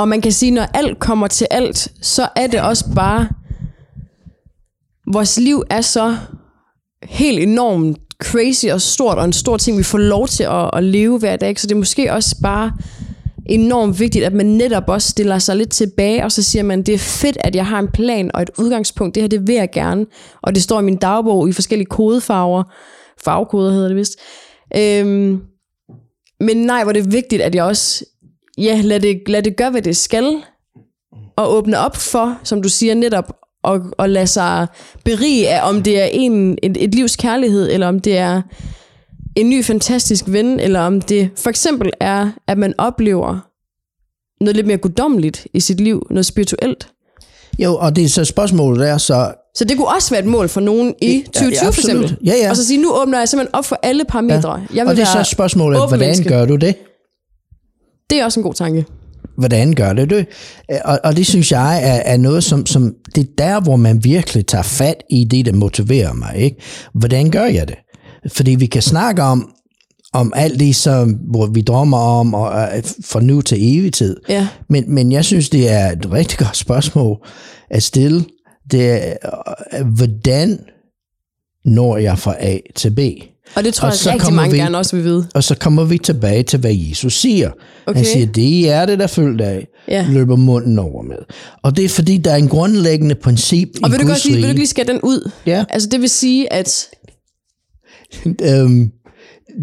Og 0.00 0.08
man 0.08 0.20
kan 0.20 0.32
sige, 0.32 0.50
når 0.50 0.66
alt 0.74 0.98
kommer 0.98 1.26
til 1.26 1.46
alt, 1.50 1.88
så 2.02 2.28
er 2.36 2.46
det 2.46 2.60
også 2.60 2.84
bare, 2.94 3.28
vores 5.12 5.38
liv 5.38 5.64
er 5.70 5.80
så 5.80 6.16
helt 7.02 7.38
enormt 7.38 7.98
crazy 8.22 8.66
og 8.66 8.80
stort, 8.80 9.18
og 9.18 9.24
en 9.24 9.32
stor 9.32 9.56
ting, 9.56 9.78
vi 9.78 9.82
får 9.82 9.98
lov 9.98 10.28
til 10.28 10.44
at, 10.44 10.70
at 10.72 10.84
leve 10.84 11.18
hver 11.18 11.36
dag. 11.36 11.60
Så 11.60 11.66
det 11.66 11.74
er 11.74 11.78
måske 11.78 12.12
også 12.12 12.36
bare 12.42 12.72
enormt 13.46 14.00
vigtigt, 14.00 14.24
at 14.24 14.32
man 14.32 14.46
netop 14.46 14.88
også 14.88 15.08
stiller 15.08 15.38
sig 15.38 15.56
lidt 15.56 15.70
tilbage, 15.70 16.24
og 16.24 16.32
så 16.32 16.42
siger 16.42 16.62
man, 16.62 16.82
det 16.82 16.94
er 16.94 16.98
fedt, 16.98 17.36
at 17.40 17.56
jeg 17.56 17.66
har 17.66 17.78
en 17.78 17.88
plan 17.88 18.30
og 18.34 18.42
et 18.42 18.50
udgangspunkt. 18.58 19.14
Det 19.14 19.22
her, 19.22 19.28
det 19.28 19.46
vil 19.46 19.54
jeg 19.54 19.70
gerne. 19.72 20.06
Og 20.42 20.54
det 20.54 20.62
står 20.62 20.80
i 20.80 20.84
min 20.84 20.96
dagbog 20.96 21.48
i 21.48 21.52
forskellige 21.52 21.86
kodefarver. 21.86 22.62
Farvekoder 23.24 23.72
hedder 23.72 23.88
det 23.88 23.96
vist. 23.96 24.16
Øhm, 24.76 25.40
men 26.40 26.56
nej, 26.56 26.82
hvor 26.82 26.92
det 26.92 27.06
er 27.06 27.10
vigtigt, 27.10 27.42
at 27.42 27.54
jeg 27.54 27.64
også 27.64 28.04
ja, 28.60 28.80
lad 28.84 29.00
det, 29.00 29.22
lad 29.26 29.42
det 29.42 29.56
gøre, 29.56 29.70
hvad 29.70 29.82
det 29.82 29.96
skal, 29.96 30.36
og 31.36 31.54
åbne 31.54 31.78
op 31.78 31.96
for, 31.96 32.38
som 32.44 32.62
du 32.62 32.68
siger 32.68 32.94
netop, 32.94 33.36
og, 33.62 33.80
og 33.98 34.10
lade 34.10 34.26
sig 34.26 34.66
berige 35.04 35.48
af, 35.48 35.68
om 35.68 35.82
det 35.82 36.00
er 36.00 36.08
en, 36.12 36.58
et, 36.62 36.76
et 36.84 36.94
livs 36.94 37.16
kærlighed, 37.16 37.70
eller 37.72 37.88
om 37.88 38.00
det 38.00 38.18
er 38.18 38.42
en 39.36 39.50
ny 39.50 39.64
fantastisk 39.64 40.24
ven, 40.26 40.60
eller 40.60 40.80
om 40.80 41.00
det 41.00 41.30
for 41.36 41.50
eksempel 41.50 41.90
er, 42.00 42.30
at 42.46 42.58
man 42.58 42.74
oplever 42.78 43.38
noget 44.40 44.56
lidt 44.56 44.66
mere 44.66 44.76
guddommeligt 44.76 45.46
i 45.54 45.60
sit 45.60 45.80
liv, 45.80 46.06
noget 46.10 46.26
spirituelt. 46.26 46.88
Jo, 47.58 47.76
og 47.76 47.96
det 47.96 48.04
er 48.04 48.08
så 48.08 48.24
spørgsmålet 48.24 48.88
er 48.88 48.98
så, 48.98 49.32
Så 49.54 49.64
det 49.64 49.76
kunne 49.76 49.88
også 49.88 50.10
være 50.10 50.20
et 50.20 50.26
mål 50.26 50.48
for 50.48 50.60
nogen 50.60 50.94
i 51.02 51.22
2020 51.26 51.58
for 51.60 51.66
absolut. 51.66 52.04
eksempel. 52.04 52.26
Ja, 52.26 52.34
ja. 52.42 52.50
Og 52.50 52.56
så 52.56 52.66
sige, 52.66 52.82
nu 52.82 52.92
åbner 53.02 53.18
jeg 53.18 53.28
simpelthen 53.28 53.54
op 53.54 53.64
for 53.64 53.78
alle 53.82 54.04
parametre. 54.04 54.52
Ja. 54.52 54.60
Jeg 54.74 54.84
vil 54.84 54.90
og 54.90 54.96
det 54.96 55.02
er 55.02 55.24
så 55.24 55.30
spørgsmålet, 55.30 55.80
hvordan 55.80 55.98
menneske. 55.98 56.28
gør 56.28 56.44
du 56.44 56.56
det? 56.56 56.74
Det 58.10 58.20
er 58.20 58.24
også 58.24 58.40
en 58.40 58.44
god 58.44 58.54
tanke. 58.54 58.84
hvordan 59.38 59.72
gør 59.74 59.92
det 59.92 60.10
det? 60.10 60.26
Og, 60.84 61.00
og 61.04 61.16
det 61.16 61.26
synes 61.26 61.52
jeg 61.52 61.76
er, 61.76 62.12
er 62.12 62.16
noget, 62.16 62.44
som, 62.44 62.66
som 62.66 62.94
det 63.14 63.20
er 63.20 63.30
der, 63.38 63.60
hvor 63.60 63.76
man 63.76 64.04
virkelig 64.04 64.46
tager 64.46 64.62
fat 64.62 65.02
i 65.10 65.24
det, 65.24 65.46
der 65.46 65.52
motiverer 65.52 66.12
mig. 66.12 66.36
Ikke? 66.36 66.56
Hvordan 66.94 67.30
gør 67.30 67.44
jeg 67.44 67.68
det? 67.68 67.76
Fordi 68.32 68.50
vi 68.54 68.66
kan 68.66 68.82
snakke 68.82 69.22
om, 69.22 69.52
om 70.12 70.32
alt 70.36 70.60
det, 70.60 70.76
som, 70.76 71.10
hvor 71.10 71.46
vi 71.46 71.60
drømmer 71.60 71.98
om, 71.98 72.34
og 72.34 72.68
uh, 72.76 72.84
fra 73.04 73.20
nu 73.20 73.40
til 73.40 73.78
evig 73.78 73.92
tid. 73.92 74.16
Ja. 74.28 74.48
Men, 74.68 74.94
men 74.94 75.12
jeg 75.12 75.24
synes, 75.24 75.48
det 75.50 75.70
er 75.70 75.90
et 75.90 76.12
rigtig 76.12 76.38
godt 76.38 76.56
spørgsmål 76.56 77.16
at 77.70 77.82
stille. 77.82 78.24
Det 78.70 79.08
er, 79.08 79.14
uh, 79.80 79.86
hvordan 79.86 80.58
når 81.64 81.96
jeg 81.96 82.18
fra 82.18 82.34
A 82.38 82.58
til 82.76 82.94
B? 82.94 82.98
Og 83.54 83.64
det 83.64 83.74
tror 83.74 83.86
Og 83.86 83.92
jeg 83.92 83.98
så 83.98 84.10
rigtig 84.12 84.32
mange 84.32 84.52
vi- 84.52 84.58
gerne 84.58 84.78
også 84.78 84.96
vil 84.96 85.04
vide. 85.04 85.28
Og 85.34 85.44
så 85.44 85.54
kommer 85.54 85.84
vi 85.84 85.98
tilbage 85.98 86.42
til, 86.42 86.58
hvad 86.58 86.74
Jesus 86.74 87.20
siger. 87.20 87.50
Okay. 87.86 87.96
Han 87.96 88.04
siger, 88.04 88.26
det 88.26 88.70
er 88.70 88.86
det, 88.86 88.98
der 88.98 89.06
følger 89.06 89.46
af, 89.48 89.66
Ja. 89.88 90.06
løber 90.10 90.36
munden 90.36 90.78
over 90.78 91.02
med. 91.02 91.16
Og 91.62 91.76
det 91.76 91.84
er 91.84 91.88
fordi, 91.88 92.16
der 92.18 92.30
er 92.32 92.36
en 92.36 92.48
grundlæggende 92.48 93.14
princip 93.14 93.68
Og 93.82 93.88
i 93.88 93.92
vil 93.92 94.00
du, 94.00 94.06
Guds 94.06 94.16
godt 94.22 94.24
lige, 94.24 94.36
vil 94.40 94.50
du 94.50 94.56
lige 94.56 94.66
skære 94.66 94.86
den 94.86 95.00
ud? 95.02 95.30
Ja. 95.46 95.64
Altså 95.70 95.88
det 95.88 96.00
vil 96.00 96.10
sige, 96.10 96.52
at... 96.52 96.86
øhm, 98.42 98.90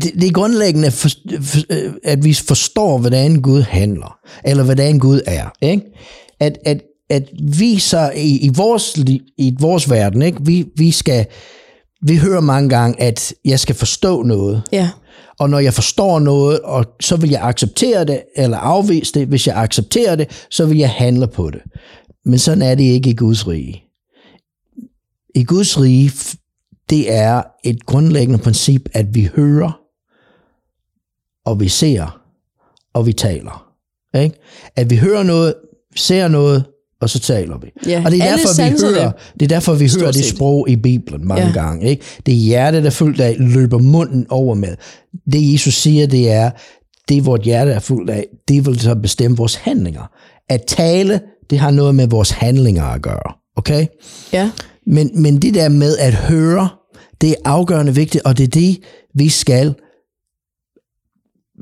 det, 0.02 0.12
det 0.14 0.28
er 0.28 0.32
grundlæggende, 0.32 0.92
for, 0.92 1.10
for, 1.42 1.60
øh, 1.70 1.94
at 2.04 2.24
vi 2.24 2.34
forstår, 2.34 2.98
hvordan 2.98 3.42
Gud 3.42 3.62
handler, 3.62 4.18
eller 4.46 4.64
hvordan 4.64 5.00
Gud 5.00 5.22
er. 5.26 5.46
Ikke? 5.62 5.84
At, 6.40 6.58
at, 6.66 6.82
at 7.10 7.24
vi 7.54 7.80
så 7.80 8.12
i, 8.16 8.38
i, 8.38 8.50
vores, 8.56 8.98
i 9.38 9.56
vores 9.60 9.90
verden, 9.90 10.22
ikke? 10.22 10.38
Vi, 10.46 10.66
vi 10.78 10.92
skal, 10.92 11.26
vi 12.02 12.18
hører 12.18 12.42
mange 12.42 12.70
gange, 12.70 13.02
at 13.02 13.34
jeg 13.46 13.60
skal 13.60 13.76
forstå 13.76 14.24
noget, 14.24 14.64
Ja, 14.72 14.90
og 15.40 15.50
når 15.50 15.60
jeg 15.60 15.74
forstår 15.74 16.20
noget, 16.20 16.60
og 16.60 16.86
så 17.00 17.16
vil 17.16 17.30
jeg 17.30 17.42
acceptere 17.44 18.06
det, 18.06 18.24
eller 18.36 18.58
afvise 18.58 19.14
det. 19.14 19.28
Hvis 19.28 19.48
jeg 19.48 19.58
accepterer 19.58 20.16
det, 20.16 20.48
så 20.50 20.66
vil 20.66 20.78
jeg 20.78 20.90
handle 20.90 21.28
på 21.28 21.50
det. 21.50 21.62
Men 22.26 22.40
sådan 22.40 22.62
er 22.62 22.76
det 22.76 22.84
ikke 22.84 23.10
i 23.10 23.16
Guds 23.16 23.48
rige. 23.48 23.84
I 25.36 25.44
Guds 25.44 25.80
rige, 25.82 26.12
det 26.90 27.14
er 27.14 27.44
et 27.64 27.86
grundlæggende 27.86 28.40
princip, 28.40 28.90
at 28.94 29.16
vi 29.16 29.30
hører, 29.36 29.80
og 31.46 31.60
vi 31.60 31.68
ser, 31.68 32.22
og 32.94 33.06
vi 33.06 33.14
taler. 33.14 33.74
Ikke? 34.16 34.36
At 34.76 34.90
vi 34.90 34.96
hører 34.96 35.24
noget, 35.24 35.56
ser 35.96 36.28
noget, 36.28 36.66
og 37.02 37.10
så 37.10 37.20
taler 37.20 37.58
vi. 37.58 37.68
Ja, 37.92 38.02
og 38.06 38.12
det 38.12 38.22
er, 38.22 38.26
derfor, 38.36 38.64
vi 38.64 38.94
hører, 38.94 39.12
det 39.34 39.42
er 39.42 39.48
derfor, 39.48 39.74
vi 39.74 39.90
hører 40.00 40.12
det 40.12 40.26
sprog 40.26 40.70
i 40.70 40.76
Bibelen 40.76 41.28
mange 41.28 41.46
Ja. 41.46 41.52
gange. 41.52 41.90
Ikke? 41.90 42.04
Det 42.26 42.32
er 42.32 42.38
hjertet, 42.38 42.84
der 42.84 42.90
fuldt 42.90 43.22
af, 43.22 43.36
løber 43.40 43.78
munden 43.78 44.26
over 44.30 44.56
med. 44.56 44.76
Det 45.32 45.54
Jesus 45.54 45.74
siger, 45.74 46.08
det 46.08 46.32
er, 46.32 46.52
det 47.10 47.26
vort 47.26 47.42
hjerte 47.42 47.72
er 47.72 47.80
fuldt 47.80 48.10
af, 48.10 48.28
det 48.48 48.66
vil 48.66 48.80
så 48.80 48.96
bestemme 48.96 49.38
vores 49.38 49.56
handlinger. 49.56 50.12
At 50.50 50.64
tale, 50.68 51.22
det 51.50 51.60
har 51.60 51.72
noget 51.72 51.96
med 51.96 52.08
vores 52.08 52.32
handlinger 52.32 52.84
at 52.84 53.02
gøre. 53.02 53.34
Okay? 53.56 53.86
ja, 54.34 54.52
Men, 54.88 55.10
men 55.22 55.42
det 55.42 55.54
der 55.54 55.70
med 55.70 55.98
at 55.98 56.14
høre, 56.14 56.70
det 57.22 57.30
er 57.30 57.36
afgørende 57.46 57.96
vigtigt, 57.96 58.24
og 58.24 58.38
det 58.38 58.44
er 58.44 58.48
det, 58.48 58.78
vi 59.16 59.30
skal 59.30 59.76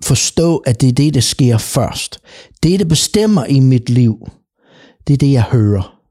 forstå, 0.03 0.57
at 0.57 0.81
det 0.81 0.89
er 0.89 0.93
det, 0.93 1.13
der 1.13 1.19
sker 1.19 1.57
først. 1.57 2.19
Det, 2.63 2.79
der 2.79 2.85
bestemmer 2.85 3.45
i 3.45 3.59
mit 3.59 3.89
liv, 3.89 4.15
det 5.07 5.13
er 5.13 5.17
det, 5.17 5.31
jeg 5.31 5.43
hører. 5.43 6.01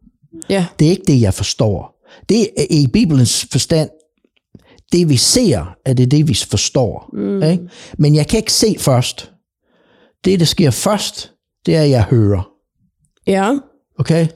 Ja. 0.48 0.66
Det 0.78 0.87
er 0.87 0.90
ikke 0.90 1.12
det, 1.12 1.20
jeg 1.20 1.35
forstår. 1.35 2.04
Det 2.28 2.42
er 2.42 2.66
i 2.70 2.87
Bibelens 2.92 3.46
forstand, 3.52 3.90
det 4.92 5.09
vi 5.09 5.16
ser, 5.16 5.76
er 5.85 5.92
det 5.92 6.11
det, 6.11 6.28
vi 6.28 6.35
forstår. 6.35 7.11
Mm. 7.12 7.42
Ikke? 7.42 7.68
Men 7.98 8.14
jeg 8.14 8.28
kan 8.28 8.37
ikke 8.38 8.52
se 8.52 8.76
først. 8.78 9.33
Det, 10.24 10.40
der 10.40 10.46
sker 10.46 10.70
først, 10.70 11.33
det 11.66 11.76
er, 11.76 11.83
at 11.83 11.90
jeg 11.90 12.02
hører. 12.02 12.50
Ja. 13.26 13.59
Okay? 13.98 14.26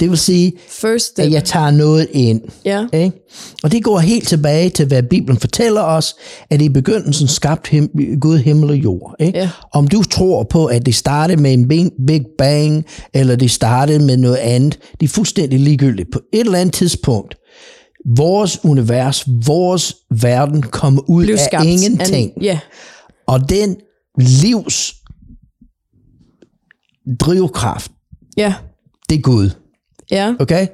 Det 0.00 0.10
vil 0.10 0.18
sige, 0.18 0.52
First 0.68 1.06
step. 1.06 1.24
at 1.24 1.32
jeg 1.32 1.44
tager 1.44 1.70
noget 1.70 2.08
ind. 2.12 2.40
Ja. 2.64 2.86
Ikke? 2.92 3.16
Og 3.62 3.72
det 3.72 3.84
går 3.84 3.98
helt 3.98 4.28
tilbage 4.28 4.70
til, 4.70 4.86
hvad 4.86 5.02
Bibelen 5.02 5.38
fortæller 5.40 5.82
os, 5.82 6.14
at 6.50 6.62
i 6.62 6.68
begyndelsen 6.68 7.28
skabte 7.28 7.70
him- 7.76 8.18
Gud 8.20 8.38
himmel 8.38 8.70
og 8.70 8.76
jord. 8.76 9.14
Ikke? 9.20 9.38
Ja. 9.38 9.50
Om 9.72 9.88
du 9.88 10.02
tror 10.02 10.42
på, 10.42 10.66
at 10.66 10.86
det 10.86 10.94
startede 10.94 11.42
med 11.42 11.52
en 11.52 11.68
big, 11.68 11.90
big 12.06 12.24
bang, 12.38 12.84
eller 13.14 13.36
det 13.36 13.50
startede 13.50 14.04
med 14.04 14.16
noget 14.16 14.36
andet, 14.36 14.78
det 15.00 15.06
er 15.06 15.10
fuldstændig 15.10 15.60
ligegyldigt. 15.60 16.08
På 16.12 16.20
et 16.32 16.40
eller 16.40 16.58
andet 16.58 16.74
tidspunkt, 16.74 17.34
vores 18.16 18.60
univers, 18.64 19.24
vores 19.46 19.96
verden 20.20 20.62
kommer 20.62 21.02
ud 21.10 21.24
Blev 21.24 21.38
af 21.52 21.64
ingenting. 21.64 22.32
An, 22.36 22.42
ja. 22.42 22.58
Og 23.26 23.48
den 23.50 23.76
livs 24.18 24.94
drivkraft, 27.20 27.92
Ja. 28.36 28.54
det 29.08 29.16
er 29.18 29.20
Gud. 29.22 29.50
Ja. 30.10 30.34
Okay? 30.40 30.66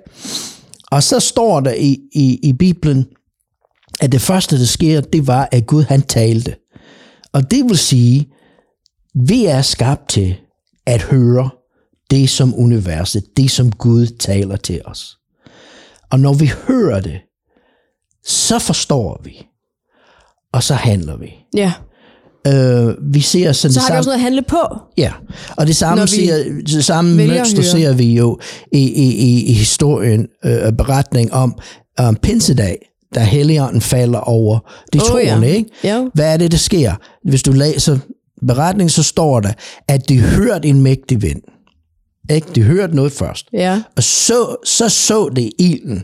Og 0.90 1.02
så 1.02 1.20
står 1.20 1.60
der 1.60 1.74
i, 1.74 1.98
i, 2.12 2.38
i 2.42 2.52
Bibelen, 2.52 3.06
at 4.00 4.12
det 4.12 4.20
første, 4.20 4.58
der 4.58 4.64
sker, 4.64 5.00
det 5.00 5.26
var, 5.26 5.48
at 5.52 5.66
Gud 5.66 5.82
han 5.82 6.02
talte. 6.02 6.56
Og 7.32 7.50
det 7.50 7.64
vil 7.64 7.78
sige, 7.78 8.32
vi 9.14 9.44
er 9.44 9.62
skabt 9.62 10.08
til 10.08 10.36
at 10.86 11.02
høre 11.02 11.50
det 12.10 12.30
som 12.30 12.54
universet, 12.54 13.36
det 13.36 13.50
som 13.50 13.72
Gud 13.72 14.06
taler 14.06 14.56
til 14.56 14.82
os. 14.84 15.18
Og 16.10 16.20
når 16.20 16.34
vi 16.34 16.50
hører 16.68 17.00
det, 17.00 17.20
så 18.24 18.58
forstår 18.58 19.20
vi, 19.24 19.46
og 20.52 20.62
så 20.62 20.74
handler 20.74 21.16
vi. 21.16 21.34
Ja. 21.54 21.72
Øh, 22.46 22.94
vi 23.14 23.20
ser 23.20 23.52
sådan 23.52 23.72
Så 23.72 23.80
det 23.80 23.82
har 23.82 23.82
vi 23.82 23.86
samme. 23.86 23.98
også 23.98 24.08
noget 24.08 24.16
at 24.18 24.22
handle 24.22 24.42
på. 24.42 24.58
Ja, 24.96 25.12
og 25.56 25.66
det 25.66 25.76
samme, 25.76 26.02
vi 26.02 26.08
siger, 26.08 26.36
det 26.66 26.84
samme 26.84 27.14
mønster 27.16 27.62
ser 27.62 27.92
vi 27.92 28.14
jo 28.16 28.38
i, 28.72 28.78
i, 28.78 29.12
i, 29.14 29.44
i 29.44 29.52
historien, 29.52 30.26
øh, 30.44 30.72
beretning 30.72 31.32
om 31.32 31.54
um, 32.08 32.16
pinsedag, 32.16 32.78
da 33.14 33.20
Helligånden 33.20 33.80
falder 33.80 34.18
over 34.18 34.58
de 34.92 34.98
Åh, 34.98 35.06
troende. 35.06 35.46
ja. 35.48 35.54
Ikke? 35.54 35.70
Ja. 35.84 36.04
Hvad 36.14 36.32
er 36.32 36.36
det, 36.36 36.52
der 36.52 36.58
sker? 36.58 36.94
Hvis 37.28 37.42
du 37.42 37.52
læser 37.52 37.98
beretningen, 38.46 38.90
så 38.90 39.02
står 39.02 39.40
der, 39.40 39.52
at 39.88 40.08
de 40.08 40.20
hørte 40.20 40.68
en 40.68 40.80
mægtig 40.82 41.22
vind. 41.22 41.40
Ikke? 42.30 42.46
De 42.54 42.62
hørte 42.62 42.96
noget 42.96 43.12
først. 43.12 43.46
Ja. 43.52 43.82
Og 43.96 44.02
så 44.02 44.56
så, 44.64 44.88
så 44.88 45.28
det 45.36 45.50
ilden, 45.58 46.02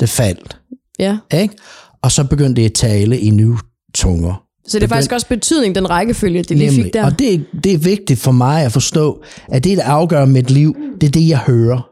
der 0.00 0.06
faldt. 0.06 0.58
Ja. 0.98 1.18
Ikke? 1.34 1.54
Og 2.02 2.12
så 2.12 2.24
begyndte 2.24 2.60
det 2.62 2.66
at 2.68 2.74
tale 2.74 3.18
i 3.20 3.30
nye 3.30 3.56
tunger. 3.94 4.42
Så 4.68 4.78
det 4.78 4.84
er 4.84 4.88
faktisk 4.88 5.12
også 5.12 5.28
betydning, 5.28 5.74
den 5.74 5.90
rækkefølge, 5.90 6.42
det 6.42 6.56
lige 6.58 6.82
fik 6.82 6.92
der. 6.94 7.04
Og 7.04 7.18
det, 7.18 7.46
det 7.64 7.72
er 7.74 7.78
vigtigt 7.78 8.20
for 8.20 8.32
mig 8.32 8.64
at 8.64 8.72
forstå, 8.72 9.22
at 9.48 9.64
det, 9.64 9.76
der 9.78 9.84
afgør 9.84 10.24
mit 10.24 10.50
liv, 10.50 10.76
det 11.00 11.06
er 11.06 11.10
det, 11.10 11.28
jeg 11.28 11.38
hører. 11.38 11.88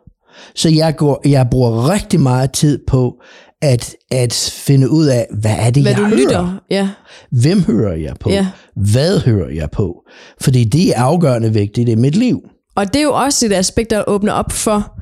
Så 0.55 0.69
jeg, 0.69 0.97
går, 0.97 1.29
jeg 1.29 1.47
bruger 1.51 1.91
rigtig 1.93 2.21
meget 2.21 2.53
tid 2.53 2.79
på 2.87 3.15
at, 3.63 3.95
at 4.11 4.53
finde 4.57 4.91
ud 4.91 5.07
af, 5.07 5.27
hvad 5.41 5.57
er 5.59 5.71
det, 5.71 5.83
Hvad 5.83 5.93
jeg 5.93 6.01
du 6.01 6.05
hører? 6.05 6.17
lytter. 6.17 6.61
Ja. 6.71 6.89
Hvem 7.31 7.63
hører 7.63 7.95
jeg 7.97 8.15
på? 8.21 8.31
Ja. 8.31 8.47
Hvad 8.77 9.21
hører 9.21 9.51
jeg 9.51 9.71
på? 9.71 9.95
Fordi 10.41 10.65
det 10.65 10.89
er 10.89 11.03
afgørende 11.03 11.53
vigtigt 11.53 11.89
i 11.89 11.95
mit 11.95 12.17
liv. 12.17 12.41
Og 12.77 12.87
det 12.87 12.97
er 12.97 13.03
jo 13.03 13.13
også 13.13 13.47
et 13.47 13.53
aspekt, 13.53 13.91
der 13.91 14.05
åbner 14.07 14.33
op 14.33 14.53
for, 14.53 14.93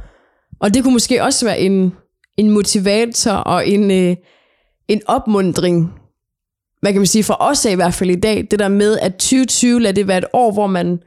og 0.60 0.74
det 0.74 0.82
kunne 0.82 0.92
måske 0.92 1.22
også 1.22 1.44
være 1.44 1.60
en, 1.60 1.92
en 2.36 2.50
motivator 2.50 3.32
og 3.32 3.68
en, 3.68 3.90
øh, 3.90 4.16
en 4.88 5.00
opmundring, 5.06 5.90
hvad 6.82 6.92
kan 6.92 7.00
man 7.00 7.06
sige, 7.06 7.24
for 7.24 7.36
os 7.40 7.66
af 7.66 7.70
i 7.70 7.74
hvert 7.74 7.94
fald 7.94 8.10
i 8.10 8.20
dag, 8.20 8.46
det 8.50 8.58
der 8.58 8.68
med, 8.68 8.98
at 8.98 9.12
2020 9.12 9.80
lader 9.80 9.92
det 9.92 10.08
være 10.08 10.18
et 10.18 10.24
år, 10.32 10.52
hvor 10.52 10.66
man, 10.66 10.98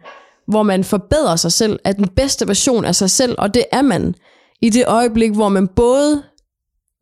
hvor 0.48 0.64
man 0.64 0.84
forbedrer 0.84 1.36
sig 1.36 1.52
selv, 1.52 1.80
er 1.84 1.92
den 1.92 2.08
bedste 2.08 2.48
version 2.48 2.86
af 2.86 2.96
sig 2.96 3.10
selv, 3.10 3.36
og 3.38 3.54
det 3.54 3.64
er 3.72 3.82
man 3.82 4.16
i 4.62 4.70
det 4.70 4.84
øjeblik, 4.88 5.32
hvor 5.32 5.50
man 5.50 5.68
både 5.68 6.24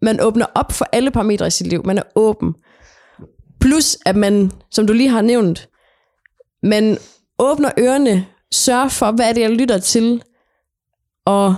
man 0.02 0.22
åbner 0.22 0.46
op 0.56 0.72
for 0.72 0.86
alle 0.92 1.12
parametre 1.12 1.48
i 1.48 1.50
sit 1.50 1.68
liv, 1.68 1.86
man 1.86 1.98
er 1.98 2.04
åben, 2.16 2.54
plus 3.62 3.98
at 4.06 4.16
man, 4.16 4.52
som 4.72 4.88
du 4.88 4.94
lige 4.94 5.10
har 5.10 5.22
nævnt, 5.22 5.70
man 6.64 6.98
åbner 7.40 7.72
ørerne, 7.80 8.26
sørger 8.54 8.90
for, 8.90 9.12
hvad 9.12 9.30
er 9.30 9.34
det, 9.34 9.42
jeg 9.42 9.52
lytter 9.52 9.78
til, 9.78 10.24
og, 11.26 11.56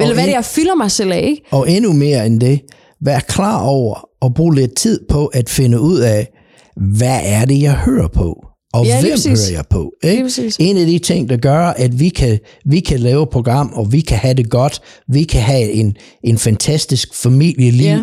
eller 0.00 0.14
hvad 0.14 0.22
er 0.22 0.26
det, 0.26 0.34
jeg 0.34 0.44
fylder 0.44 0.74
mig 0.74 0.90
selv 0.90 1.12
af, 1.12 1.22
ikke? 1.22 1.42
Og 1.50 1.70
endnu 1.70 1.92
mere 1.92 2.26
end 2.26 2.40
det, 2.40 2.60
vær 3.00 3.18
klar 3.18 3.62
over 3.62 4.08
at 4.22 4.34
bruge 4.34 4.54
lidt 4.54 4.76
tid 4.76 5.00
på 5.08 5.26
at 5.26 5.50
finde 5.50 5.80
ud 5.80 5.98
af, 5.98 6.28
hvad 6.76 7.20
er 7.24 7.44
det, 7.44 7.62
jeg 7.62 7.72
hører 7.74 8.08
på? 8.08 8.44
Og 8.72 8.86
Ja, 8.86 9.00
hvem 9.00 9.10
præcis. 9.12 9.48
hører 9.48 9.58
jeg 9.58 9.64
på? 9.70 9.92
Ikke? 10.04 10.52
En 10.58 10.76
af 10.76 10.86
de 10.86 10.98
ting, 10.98 11.28
der 11.28 11.36
gør, 11.36 11.58
at 11.66 12.00
vi 12.00 12.08
kan, 12.08 12.38
vi 12.66 12.80
kan 12.80 13.00
lave 13.00 13.22
et 13.22 13.28
program, 13.30 13.72
og 13.74 13.92
vi 13.92 14.00
kan 14.00 14.18
have 14.18 14.34
det 14.34 14.50
godt, 14.50 14.80
vi 15.08 15.22
kan 15.24 15.40
have 15.40 15.70
en, 15.72 15.96
en 16.24 16.38
fantastisk 16.38 17.14
familieliv, 17.14 17.84
Ja. 17.86 18.00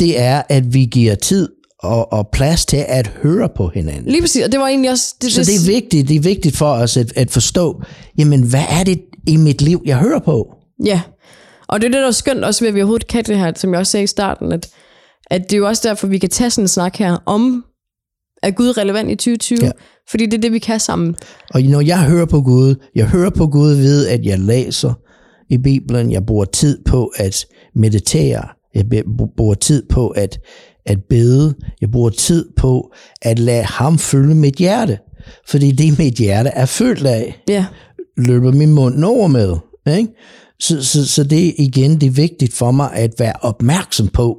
det 0.00 0.20
er, 0.20 0.42
at 0.48 0.74
vi 0.74 0.84
giver 0.84 1.14
tid 1.14 1.48
og, 1.78 2.12
og 2.12 2.28
plads 2.32 2.66
til 2.66 2.84
at 2.88 3.06
høre 3.22 3.48
på 3.56 3.70
hinanden. 3.74 4.10
Lige 4.12 4.20
præcis, 4.20 4.44
og 4.44 4.52
det 4.52 4.60
var 4.60 4.68
egentlig 4.68 4.90
også... 4.90 5.14
Det, 5.22 5.32
Så 5.32 5.40
det 5.40 5.54
er 5.54 5.72
vigtigt, 5.72 6.08
det 6.08 6.16
er 6.16 6.20
vigtigt 6.20 6.56
for 6.56 6.66
os 6.72 6.96
at, 6.96 7.12
at 7.16 7.30
forstå, 7.30 7.82
jamen 8.18 8.42
hvad 8.42 8.64
er 8.70 8.84
det 8.84 9.00
i 9.28 9.36
mit 9.36 9.62
liv, 9.62 9.82
jeg 9.86 9.96
hører 9.98 10.18
på? 10.20 10.46
Ja, 10.84 11.00
og 11.68 11.80
det 11.80 11.86
er 11.86 11.90
det, 11.90 12.00
der 12.00 12.06
er 12.06 12.10
skønt 12.12 12.44
også 12.44 12.60
ved, 12.60 12.68
at 12.68 12.74
vi 12.74 12.80
overhovedet 12.80 13.06
kan 13.08 13.24
det 13.24 13.38
her, 13.38 13.52
som 13.56 13.72
jeg 13.72 13.80
også 13.80 13.90
sagde 13.90 14.04
i 14.04 14.06
starten, 14.06 14.52
at, 14.52 14.68
at 15.30 15.42
det 15.42 15.52
er 15.52 15.58
jo 15.58 15.66
også 15.68 15.88
derfor, 15.88 16.06
vi 16.06 16.18
kan 16.18 16.30
tage 16.30 16.50
sådan 16.50 16.64
en 16.64 16.68
snak 16.68 16.96
her 16.96 17.16
om, 17.26 17.64
er 18.46 18.50
Gud 18.50 18.78
relevant 18.78 19.10
i 19.10 19.14
2020? 19.14 19.58
Ja. 19.62 19.70
Fordi 20.10 20.26
det 20.26 20.34
er 20.34 20.40
det, 20.40 20.52
vi 20.52 20.58
kan 20.58 20.80
sammen. 20.80 21.16
Og 21.54 21.62
når 21.62 21.80
jeg 21.80 22.04
hører 22.04 22.26
på 22.26 22.40
Gud, 22.40 22.74
jeg 22.94 23.06
hører 23.06 23.30
på 23.30 23.46
Gud 23.46 23.72
ved, 23.72 24.06
at 24.06 24.24
jeg 24.24 24.38
læser 24.38 24.92
i 25.50 25.58
Bibelen, 25.58 26.12
jeg 26.12 26.26
bruger 26.26 26.44
tid 26.44 26.78
på 26.84 27.12
at 27.16 27.46
meditere, 27.74 28.48
jeg 28.74 28.84
bruger 29.36 29.54
tid 29.54 29.82
på 29.88 30.08
at, 30.08 30.38
at 30.86 30.98
bede, 31.08 31.54
jeg 31.80 31.90
bruger 31.90 32.10
tid 32.10 32.48
på 32.56 32.92
at 33.22 33.38
lade 33.38 33.64
ham 33.64 33.98
fylde 33.98 34.34
mit 34.34 34.54
hjerte. 34.54 34.98
Fordi 35.48 35.70
det 35.70 35.98
mit 35.98 36.14
hjerte 36.14 36.50
er 36.50 36.66
fyldt 36.66 37.06
af, 37.06 37.42
Ja, 37.48 37.66
løber 38.16 38.52
min 38.52 38.72
mund 38.72 39.04
over 39.04 39.26
med. 39.26 39.56
Ikke? 39.96 40.08
Så, 40.60 40.84
så, 40.84 41.08
så 41.08 41.24
det 41.24 41.48
er 41.48 41.52
igen 41.58 42.00
det 42.00 42.06
er 42.06 42.10
vigtigt 42.10 42.54
for 42.54 42.70
mig 42.70 42.92
at 42.92 43.10
være 43.18 43.32
opmærksom 43.40 44.08
på 44.08 44.38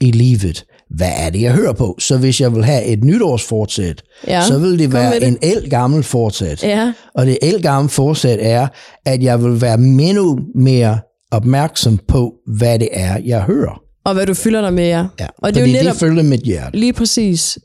i 0.00 0.10
livet. 0.10 0.64
Hvad 0.90 1.10
er 1.16 1.30
det, 1.30 1.42
jeg 1.42 1.52
hører 1.52 1.72
på? 1.72 1.96
Så 1.98 2.18
hvis 2.18 2.40
jeg 2.40 2.54
vil 2.54 2.64
have 2.64 2.84
et 2.84 3.04
nytårsfortsæt, 3.04 4.02
Ja, 4.26 4.42
så 4.42 4.58
vil 4.58 4.78
det 4.78 4.92
være 4.92 5.14
det. 5.20 5.28
en 5.28 5.38
el 5.42 5.70
gammel 5.70 6.02
fortsæt. 6.02 6.62
ja, 6.62 6.92
Og 7.14 7.26
det 7.26 7.38
el 7.42 7.62
gamle 7.62 7.88
fortsæt 7.88 8.38
er, 8.40 8.68
at 9.06 9.22
jeg 9.22 9.42
vil 9.44 9.60
være 9.60 9.74
endnu 9.74 10.38
mere 10.54 10.98
opmærksom 11.30 11.98
på, 12.08 12.34
hvad 12.58 12.78
det 12.78 12.88
er, 12.92 13.18
jeg 13.24 13.42
hører. 13.42 13.80
og 14.04 14.14
hvad 14.14 14.26
du 14.26 14.34
fylder 14.34 14.60
dig 14.60 14.72
med, 14.72 14.86
ja. 14.86 15.06
Ja, 15.20 15.26
og 15.38 15.54
det 15.54 15.62
er 15.62 15.66
jo 15.66 15.72
netop 15.72 15.92
det 15.92 16.00
følger 16.00 16.22
mit 16.22 16.40
hjerte. 16.40 16.78
lige 16.78 16.92
præcis. 16.92 17.58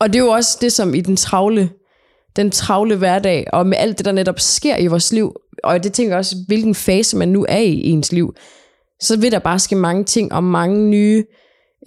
Og 0.00 0.12
det 0.12 0.18
er 0.18 0.22
jo 0.24 0.30
også 0.30 0.58
det, 0.60 0.72
som 0.72 0.94
i 0.94 1.00
den 1.00 1.16
travle, 1.16 1.70
den 2.36 2.50
travle 2.50 2.96
hverdag, 2.96 3.46
og 3.52 3.66
med 3.66 3.76
alt 3.78 3.98
det, 3.98 4.04
der 4.06 4.12
netop 4.12 4.40
sker 4.40 4.76
i 4.76 4.86
vores 4.86 5.12
liv, 5.12 5.32
og 5.64 5.84
det 5.84 5.92
tænker 5.92 6.12
jeg 6.12 6.18
også, 6.18 6.36
hvilken 6.46 6.74
fase 6.74 7.16
man 7.16 7.28
nu 7.28 7.46
er 7.48 7.58
i 7.58 7.72
i 7.72 7.90
ens 7.90 8.12
liv, 8.12 8.34
så 9.02 9.16
vil 9.18 9.32
der 9.32 9.38
bare 9.38 9.58
ske 9.58 9.76
mange 9.76 10.04
ting 10.04 10.32
og 10.32 10.44
mange 10.44 10.88
nye, 10.90 11.24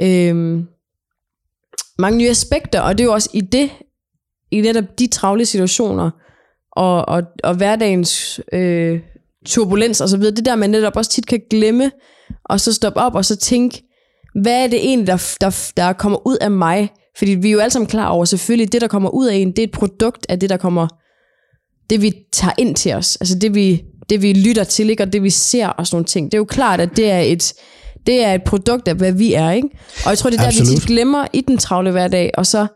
øhm, 0.01 0.67
mange 1.99 2.17
nye 2.17 2.29
aspekter, 2.29 2.81
og 2.81 2.97
det 2.97 3.03
er 3.03 3.07
jo 3.07 3.13
også 3.13 3.29
i 3.33 3.41
det, 3.41 3.69
i 4.51 4.61
netop 4.61 4.99
de 4.99 5.07
travle 5.07 5.45
situationer, 5.45 6.09
og, 6.71 7.09
og, 7.09 7.23
og 7.43 7.55
hverdagens 7.55 8.41
øh, 8.53 8.99
turbulens 9.45 10.01
og 10.01 10.09
så 10.09 10.17
videre, 10.17 10.35
det 10.35 10.45
der 10.45 10.55
man 10.55 10.69
netop 10.69 10.95
også 10.95 11.11
tit 11.11 11.27
kan 11.27 11.41
glemme, 11.49 11.91
og 12.45 12.59
så 12.59 12.73
stoppe 12.73 12.99
op 12.99 13.15
og 13.15 13.25
så 13.25 13.35
tænke, 13.35 13.83
hvad 14.41 14.63
er 14.63 14.67
det 14.67 14.79
egentlig, 14.79 15.07
der, 15.07 15.35
der, 15.41 15.71
der 15.77 15.93
kommer 15.93 16.27
ud 16.27 16.37
af 16.41 16.51
mig? 16.51 16.89
Fordi 17.17 17.31
vi 17.31 17.47
er 17.47 17.51
jo 17.51 17.59
alle 17.59 17.71
sammen 17.71 17.87
klar 17.87 18.07
over, 18.07 18.25
selvfølgelig, 18.25 18.71
det 18.73 18.81
der 18.81 18.87
kommer 18.87 19.09
ud 19.09 19.27
af 19.27 19.35
en, 19.35 19.51
det 19.51 19.59
er 19.59 19.63
et 19.63 19.71
produkt 19.71 20.25
af 20.29 20.39
det, 20.39 20.49
der 20.49 20.57
kommer, 20.57 20.87
det 21.89 22.01
vi 22.01 22.13
tager 22.31 22.53
ind 22.57 22.75
til 22.75 22.93
os, 22.93 23.15
altså 23.15 23.39
det 23.39 23.55
vi, 23.55 23.83
det 24.09 24.21
vi 24.21 24.33
lytter 24.33 24.63
til, 24.63 24.89
ikke? 24.89 25.03
og 25.03 25.13
det 25.13 25.23
vi 25.23 25.29
ser 25.29 25.67
og 25.67 25.87
sådan 25.87 25.95
nogle 25.95 26.05
ting. 26.05 26.25
Det 26.25 26.33
er 26.33 26.39
jo 26.39 26.45
klart, 26.45 26.81
at 26.81 26.97
det 26.97 27.11
er 27.11 27.19
et, 27.19 27.53
det 28.07 28.25
er 28.25 28.33
et 28.33 28.41
produkt 28.45 28.87
af, 28.87 28.95
hvad 28.95 29.11
vi 29.11 29.33
er, 29.33 29.51
ikke? 29.51 29.67
Og 30.05 30.09
jeg 30.09 30.17
tror, 30.17 30.29
det 30.29 30.39
er 30.39 30.43
der, 30.49 30.61
vi 30.61 30.65
tit 30.75 30.85
glemmer 30.85 31.25
i 31.33 31.41
den 31.47 31.57
travle 31.57 31.91
hverdag, 31.91 32.31
og 32.37 32.45
så, 32.45 32.67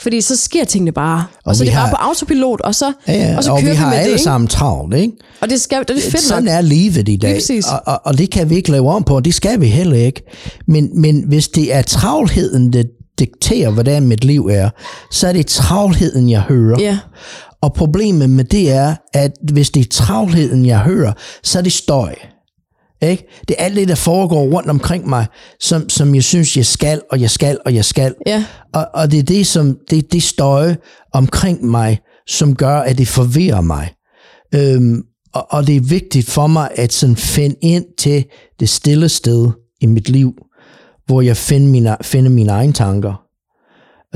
fordi 0.00 0.20
så 0.20 0.36
sker 0.36 0.64
tingene 0.64 0.92
bare, 0.92 1.24
og, 1.36 1.40
Og 1.44 1.56
så 1.56 1.62
er 1.62 1.64
vi 1.64 1.70
det 1.70 1.76
bare 1.76 1.86
har- 1.86 1.90
på 1.96 1.96
autopilot, 1.96 2.60
og 2.60 2.74
så, 2.74 2.92
Ja, 3.08 3.12
ja. 3.12 3.36
og 3.36 3.44
så 3.44 3.52
og 3.52 3.60
kører 3.60 3.70
vi 3.70 3.76
har 3.76 3.86
med 3.88 3.94
det, 3.96 4.02
alle 4.02 4.12
ikke? 4.12 4.22
sammen 4.22 4.48
travlt, 4.48 4.94
ikke? 4.96 5.12
Og 5.40 5.50
det, 5.50 5.60
skal, 5.60 5.78
det 5.88 5.90
er 6.06 6.10
fedt 6.10 6.22
Sådan 6.22 6.44
nok. 6.44 6.52
er 6.54 6.60
livet 6.60 7.08
i 7.08 7.16
dag, 7.16 7.40
og, 7.72 7.82
og, 7.86 8.00
og 8.04 8.18
det 8.18 8.30
kan 8.30 8.50
vi 8.50 8.56
ikke 8.56 8.70
lave 8.70 8.90
om 8.90 9.04
på, 9.04 9.16
og 9.16 9.24
det 9.24 9.34
skal 9.34 9.60
vi 9.60 9.66
heller 9.66 9.96
ikke. 9.96 10.22
Men, 10.66 10.90
men 11.00 11.24
hvis 11.28 11.48
det 11.48 11.74
er 11.74 11.82
travlheden, 11.82 12.72
der 12.72 12.82
dikterer, 13.18 13.70
hvordan 13.70 14.06
mit 14.06 14.24
liv 14.24 14.46
er, 14.52 14.70
så 15.12 15.28
er 15.28 15.32
det 15.32 15.46
travlheden, 15.46 16.30
jeg 16.30 16.40
hører. 16.40 16.80
Ja, 16.80 16.98
Og 17.62 17.74
problemet 17.74 18.30
med 18.30 18.44
det 18.44 18.70
er, 18.72 18.94
at 19.14 19.32
hvis 19.52 19.70
det 19.70 19.80
er 19.80 19.88
travlheden, 19.90 20.66
jeg 20.66 20.78
hører, 20.78 21.12
så 21.42 21.58
er 21.58 21.62
det 21.62 21.72
støj. 21.72 22.14
Ikke? 23.02 23.26
Det 23.48 23.56
er 23.58 23.64
alt 23.64 23.76
det, 23.76 23.88
der 23.88 23.94
foregår 23.94 24.42
rundt 24.42 24.70
omkring 24.70 25.08
mig, 25.08 25.26
som, 25.60 25.88
som 25.88 26.14
jeg 26.14 26.24
synes, 26.24 26.56
jeg 26.56 26.66
skal, 26.66 27.02
og 27.10 27.20
jeg 27.20 27.30
skal, 27.30 27.58
og 27.66 27.74
jeg 27.74 27.84
skal. 27.84 28.14
Ja. 28.26 28.44
Og, 28.74 28.86
og 28.94 29.10
det 29.10 29.18
er 29.18 29.22
det, 29.22 29.46
som, 29.46 29.78
det, 29.90 30.12
det 30.12 30.22
støje 30.22 30.76
omkring 31.12 31.64
mig, 31.64 31.98
som 32.26 32.56
gør, 32.56 32.78
at 32.78 32.98
det 32.98 33.08
forvirrer 33.08 33.60
mig. 33.60 33.90
Øhm, 34.54 35.02
og, 35.34 35.46
og 35.50 35.66
det 35.66 35.76
er 35.76 35.80
vigtigt 35.80 36.30
for 36.30 36.46
mig 36.46 36.70
at 36.74 36.92
sådan 36.92 37.16
finde 37.16 37.56
ind 37.62 37.84
til 37.98 38.24
det 38.60 38.68
stille 38.68 39.08
sted 39.08 39.50
i 39.80 39.86
mit 39.86 40.08
liv, 40.08 40.32
hvor 41.06 41.20
jeg 41.20 41.36
finder 41.36 41.68
mine, 41.68 41.96
finder 42.02 42.30
mine 42.30 42.52
egne 42.52 42.72
tanker. 42.72 43.27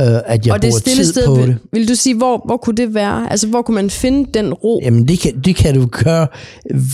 Øh, 0.00 0.06
at 0.26 0.46
jeg 0.46 0.54
og 0.54 0.62
det 0.62 0.70
bruger 0.70 0.80
tid 0.80 1.04
sted, 1.12 1.26
på 1.26 1.34
vil, 1.34 1.46
det. 1.46 1.56
vil 1.72 1.88
du 1.88 1.94
sige, 1.94 2.14
hvor, 2.16 2.42
hvor 2.46 2.56
kunne 2.56 2.76
det 2.76 2.94
være? 2.94 3.30
Altså, 3.30 3.46
hvor 3.46 3.62
kunne 3.62 3.74
man 3.74 3.90
finde 3.90 4.30
den 4.34 4.54
ro? 4.54 4.80
Jamen, 4.84 5.08
det 5.08 5.18
kan, 5.20 5.40
det 5.44 5.56
kan 5.56 5.74
du 5.74 5.86
gøre 5.86 6.26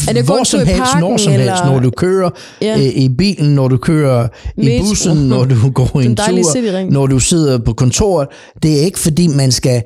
Er 0.09 0.13
det 0.13 0.25
hvor 0.25 0.45
som 0.45 0.61
i 0.61 0.65
helst, 0.65 0.79
parken, 0.83 1.01
når 1.01 1.17
som 1.17 1.33
eller- 1.33 1.45
helst. 1.47 1.65
Når 1.65 1.79
du 1.81 1.91
kører 1.91 2.31
Ja. 2.63 2.67
ja. 2.67 2.91
i 2.95 3.09
bilen, 3.19 3.55
når 3.55 3.69
du 3.69 3.77
kører 3.77 4.29
i 4.57 4.65
Metro. 4.65 4.85
bussen, 4.89 5.17
når 5.17 5.45
du 5.45 5.71
går 5.75 6.01
en 6.01 6.17
tur, 6.17 6.91
når 6.91 7.07
du 7.07 7.19
sidder 7.19 7.59
på 7.59 7.73
kontoret. 7.73 8.29
Det 8.63 8.81
er 8.81 8.85
ikke, 8.85 8.99
fordi 8.99 9.27
man 9.29 9.53
skal 9.53 9.83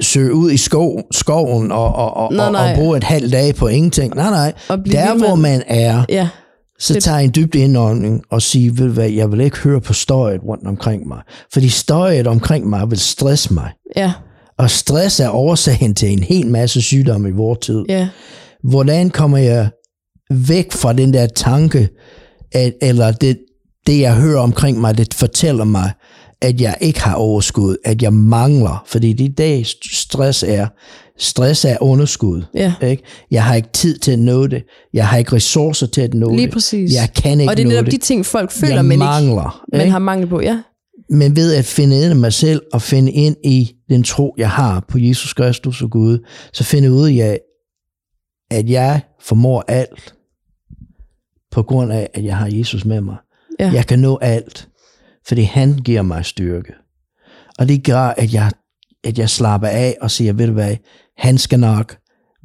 søge 0.00 0.34
ud 0.34 0.50
i 0.50 0.56
skov, 0.56 1.00
skoven 1.12 1.72
og, 1.72 1.94
og, 1.94 2.16
og, 2.16 2.32
Nej, 2.34 2.50
nej. 2.52 2.70
og 2.70 2.76
bruge 2.76 2.96
et 2.96 3.04
halvt 3.04 3.32
dag 3.32 3.54
på 3.54 3.66
ingenting. 3.68 4.14
Nej, 4.14 4.30
nej. 4.30 4.52
Der, 4.92 5.18
hvor 5.26 5.34
man 5.34 5.62
er, 5.66 6.02
Ja, 6.08 6.28
så 6.82 7.00
tager 7.00 7.16
jeg 7.18 7.24
en 7.24 7.32
dybt 7.36 7.54
indånding 7.54 8.22
og 8.30 8.42
siger, 8.42 8.72
ved 8.72 8.88
hvad, 8.88 9.08
jeg 9.08 9.32
vil 9.32 9.40
ikke 9.40 9.58
høre 9.58 9.80
på 9.80 9.92
støjet 9.92 10.40
rundt 10.44 10.66
omkring 10.66 11.08
mig. 11.08 11.22
Fordi 11.52 11.68
støjet 11.68 12.26
omkring 12.26 12.68
mig 12.68 12.90
vil 12.90 12.98
stresse 12.98 13.54
mig. 13.54 13.70
ja, 13.96 14.12
Og 14.58 14.70
stress 14.70 15.20
er 15.20 15.30
årsagen 15.30 15.94
til 15.94 16.12
en 16.12 16.22
hel 16.22 16.46
masse 16.46 16.82
sygdomme 16.82 17.28
i 17.28 17.32
vores 17.32 17.58
tid. 17.58 17.84
ja. 17.88 18.08
Hvordan 18.70 19.10
kommer 19.10 19.38
jeg 19.38 19.70
væk 20.30 20.72
fra 20.72 20.92
den 20.92 21.12
der 21.12 21.26
tanke, 21.26 21.88
at, 22.52 22.72
eller 22.82 23.12
det, 23.12 23.38
det, 23.86 24.00
jeg 24.00 24.16
hører 24.16 24.40
omkring 24.40 24.80
mig, 24.80 24.98
det 24.98 25.14
fortæller 25.14 25.64
mig, 25.64 25.92
at 26.40 26.60
jeg 26.60 26.76
ikke 26.80 27.00
har 27.00 27.14
overskud, 27.14 27.76
at 27.84 28.02
jeg 28.02 28.12
mangler. 28.12 28.82
Fordi 28.86 29.12
det 29.12 29.38
det, 29.38 29.66
stress 29.92 30.42
er. 30.42 30.66
Stress 31.18 31.64
er 31.64 31.76
underskud. 31.80 32.42
Ja. 32.54 32.74
Ikke? 32.82 33.02
Jeg 33.30 33.44
har 33.44 33.54
ikke 33.54 33.68
tid 33.72 33.98
til 33.98 34.12
at 34.12 34.18
nå 34.18 34.46
det. 34.46 34.62
Jeg 34.92 35.08
har 35.08 35.16
ikke 35.18 35.32
ressourcer 35.32 35.86
til 35.86 36.00
at 36.00 36.14
nå 36.14 36.30
Lige 36.34 36.46
det. 36.46 36.52
præcis. 36.52 36.92
Jeg 36.94 37.08
kan 37.14 37.40
ikke 37.40 37.50
Og 37.52 37.56
det 37.56 37.62
er 37.62 37.66
nå 37.66 37.70
netop 37.70 37.84
det. 37.84 37.92
de 37.92 37.98
ting, 37.98 38.26
folk 38.26 38.50
føler, 38.52 38.74
jeg 38.74 38.84
men 38.84 38.92
ikke 38.92 38.98
mangler. 39.04 39.64
man 39.72 39.80
ikke? 39.80 39.90
har 39.92 39.98
mangel 39.98 40.28
på. 40.28 40.40
Ja, 40.40 40.62
Men 41.10 41.36
ved 41.36 41.54
at 41.54 41.64
finde 41.64 42.02
ind 42.04 42.12
i 42.12 42.16
mig 42.16 42.32
selv 42.32 42.62
og 42.72 42.82
finde 42.82 43.12
ind 43.12 43.36
i 43.44 43.72
den 43.88 44.02
tro, 44.02 44.34
jeg 44.38 44.50
har 44.50 44.84
på 44.88 44.98
Jesus 44.98 45.32
Kristus 45.34 45.82
og 45.82 45.90
Gud, 45.90 46.18
så 46.52 46.64
finder 46.64 46.90
ud 46.90 47.10
af, 47.18 47.40
at 48.50 48.70
jeg 48.70 49.00
formår 49.20 49.64
alt 49.68 50.14
på 51.50 51.62
grund 51.62 51.92
af, 51.92 52.10
at 52.14 52.24
jeg 52.24 52.36
har 52.36 52.46
Jesus 52.52 52.84
med 52.84 53.00
mig. 53.00 53.16
Ja. 53.60 53.70
Jeg 53.72 53.86
kan 53.86 53.98
nå 53.98 54.18
alt, 54.22 54.68
fordi 55.28 55.42
han 55.42 55.78
giver 55.78 56.02
mig 56.02 56.24
styrke. 56.24 56.72
Og 57.58 57.68
det 57.68 57.84
gør, 57.84 58.00
at 58.02 58.34
jeg, 58.34 58.50
at 59.04 59.18
jeg 59.18 59.30
slapper 59.30 59.68
af 59.68 59.96
og 60.00 60.10
siger, 60.10 60.32
ved 60.32 60.46
du 60.46 60.52
hvad, 60.52 60.76
han 61.16 61.38
skal 61.38 61.60
nok 61.60 61.96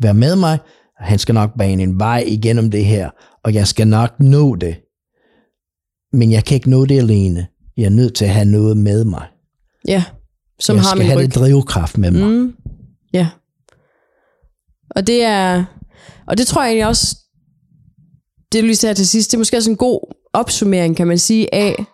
være 0.01 0.13
med 0.13 0.35
mig, 0.35 0.59
og 0.99 1.05
han 1.05 1.19
skal 1.19 1.35
nok 1.35 1.51
bane 1.57 1.83
en 1.83 1.99
vej 1.99 2.23
igennem 2.27 2.71
det 2.71 2.85
her, 2.85 3.09
og 3.43 3.53
jeg 3.53 3.67
skal 3.67 3.87
nok 3.87 4.19
nå 4.19 4.55
det. 4.55 4.75
Men 6.13 6.31
jeg 6.31 6.45
kan 6.45 6.55
ikke 6.55 6.69
nå 6.69 6.85
det 6.85 6.97
alene. 6.97 7.47
Jeg 7.77 7.85
er 7.85 7.89
nødt 7.89 8.15
til 8.15 8.25
at 8.25 8.31
have 8.31 8.45
noget 8.45 8.77
med 8.77 9.05
mig. 9.05 9.27
ja. 9.87 10.03
Som 10.59 10.75
jeg 10.75 10.83
har 10.83 10.89
skal 10.89 10.97
min 10.97 11.07
have 11.07 11.19
ryg. 11.19 11.25
det 11.25 11.35
drivkraft 11.35 11.97
med 11.97 12.11
mig. 12.11 12.29
Mm. 12.29 12.53
Ja. 13.13 13.27
Og 14.89 15.07
det 15.07 15.23
er, 15.23 15.65
og 16.27 16.37
det 16.37 16.47
tror 16.47 16.61
jeg 16.61 16.69
egentlig 16.69 16.87
også, 16.87 17.17
det 18.51 18.61
du 18.61 18.65
lige 18.65 18.75
sagde 18.75 18.95
til 18.95 19.07
sidst, 19.07 19.31
det 19.31 19.37
er 19.37 19.39
måske 19.39 19.57
også 19.57 19.71
en 19.71 19.77
god 19.77 20.13
opsummering, 20.37 20.97
kan 20.97 21.07
man 21.07 21.17
sige, 21.17 21.53
af, 21.53 21.85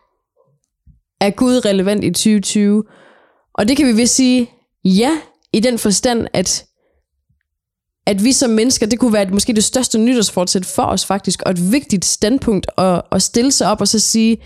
er 1.22 1.30
Gud 1.30 1.66
relevant 1.66 2.04
i 2.04 2.12
2020? 2.12 2.84
Og 3.54 3.68
det 3.68 3.78
kan 3.78 3.88
vi 3.88 3.92
vist 3.92 4.16
sige, 4.16 4.50
ja, 4.86 5.12
i 5.54 5.60
den 5.60 5.80
forstand, 5.80 6.28
at, 6.34 6.66
at 8.06 8.24
vi 8.24 8.32
som 8.32 8.50
mennesker, 8.50 8.86
det 8.86 9.00
kunne 9.00 9.14
være 9.14 9.30
måske 9.30 9.54
det 9.54 9.64
største 9.64 9.98
nytårsfortsæt 9.98 10.66
for 10.66 10.84
os 10.84 11.06
faktisk, 11.06 11.42
og 11.46 11.52
et 11.52 11.72
vigtigt 11.72 12.06
standpunkt 12.06 12.68
at, 12.78 13.02
at 13.12 13.22
stille 13.22 13.52
sig 13.52 13.72
op 13.72 13.82
og 13.82 13.88
så 13.88 14.00
sige, 14.00 14.38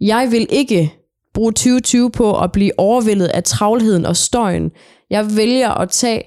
jeg 0.00 0.28
vil 0.30 0.46
ikke 0.50 0.92
bruge 1.34 1.52
2020 1.52 2.10
på 2.10 2.40
at 2.40 2.52
blive 2.52 2.72
overvældet 2.78 3.26
af 3.26 3.44
travlheden 3.44 4.06
og 4.06 4.16
støjen. 4.16 4.70
Jeg 5.10 5.36
vælger 5.36 5.70
at 5.70 5.90
tage 5.90 6.22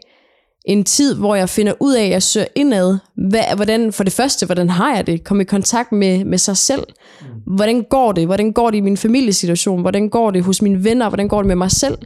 en 0.65 0.83
tid, 0.83 1.15
hvor 1.15 1.35
jeg 1.35 1.49
finder 1.49 1.73
ud 1.79 1.93
af, 1.93 2.03
at 2.03 2.09
jeg 2.09 2.23
søger 2.23 2.47
indad. 2.55 2.97
Hvad, 3.29 3.55
hvordan, 3.55 3.93
for 3.93 4.03
det 4.03 4.13
første, 4.13 4.45
hvordan 4.45 4.69
har 4.69 4.95
jeg 4.95 5.07
det? 5.07 5.23
Komme 5.23 5.43
i 5.43 5.45
kontakt 5.45 5.91
med, 5.91 6.25
med 6.25 6.37
sig 6.37 6.57
selv. 6.57 6.83
Hvordan 7.55 7.85
går 7.89 8.11
det? 8.11 8.25
Hvordan 8.25 8.51
går 8.51 8.69
det 8.69 8.77
i 8.77 8.81
min 8.81 8.97
familiesituation? 8.97 9.81
Hvordan 9.81 10.09
går 10.09 10.31
det 10.31 10.43
hos 10.43 10.61
mine 10.61 10.83
venner? 10.83 11.09
Hvordan 11.09 11.27
går 11.27 11.37
det 11.37 11.47
med 11.47 11.55
mig 11.55 11.71
selv? 11.71 11.97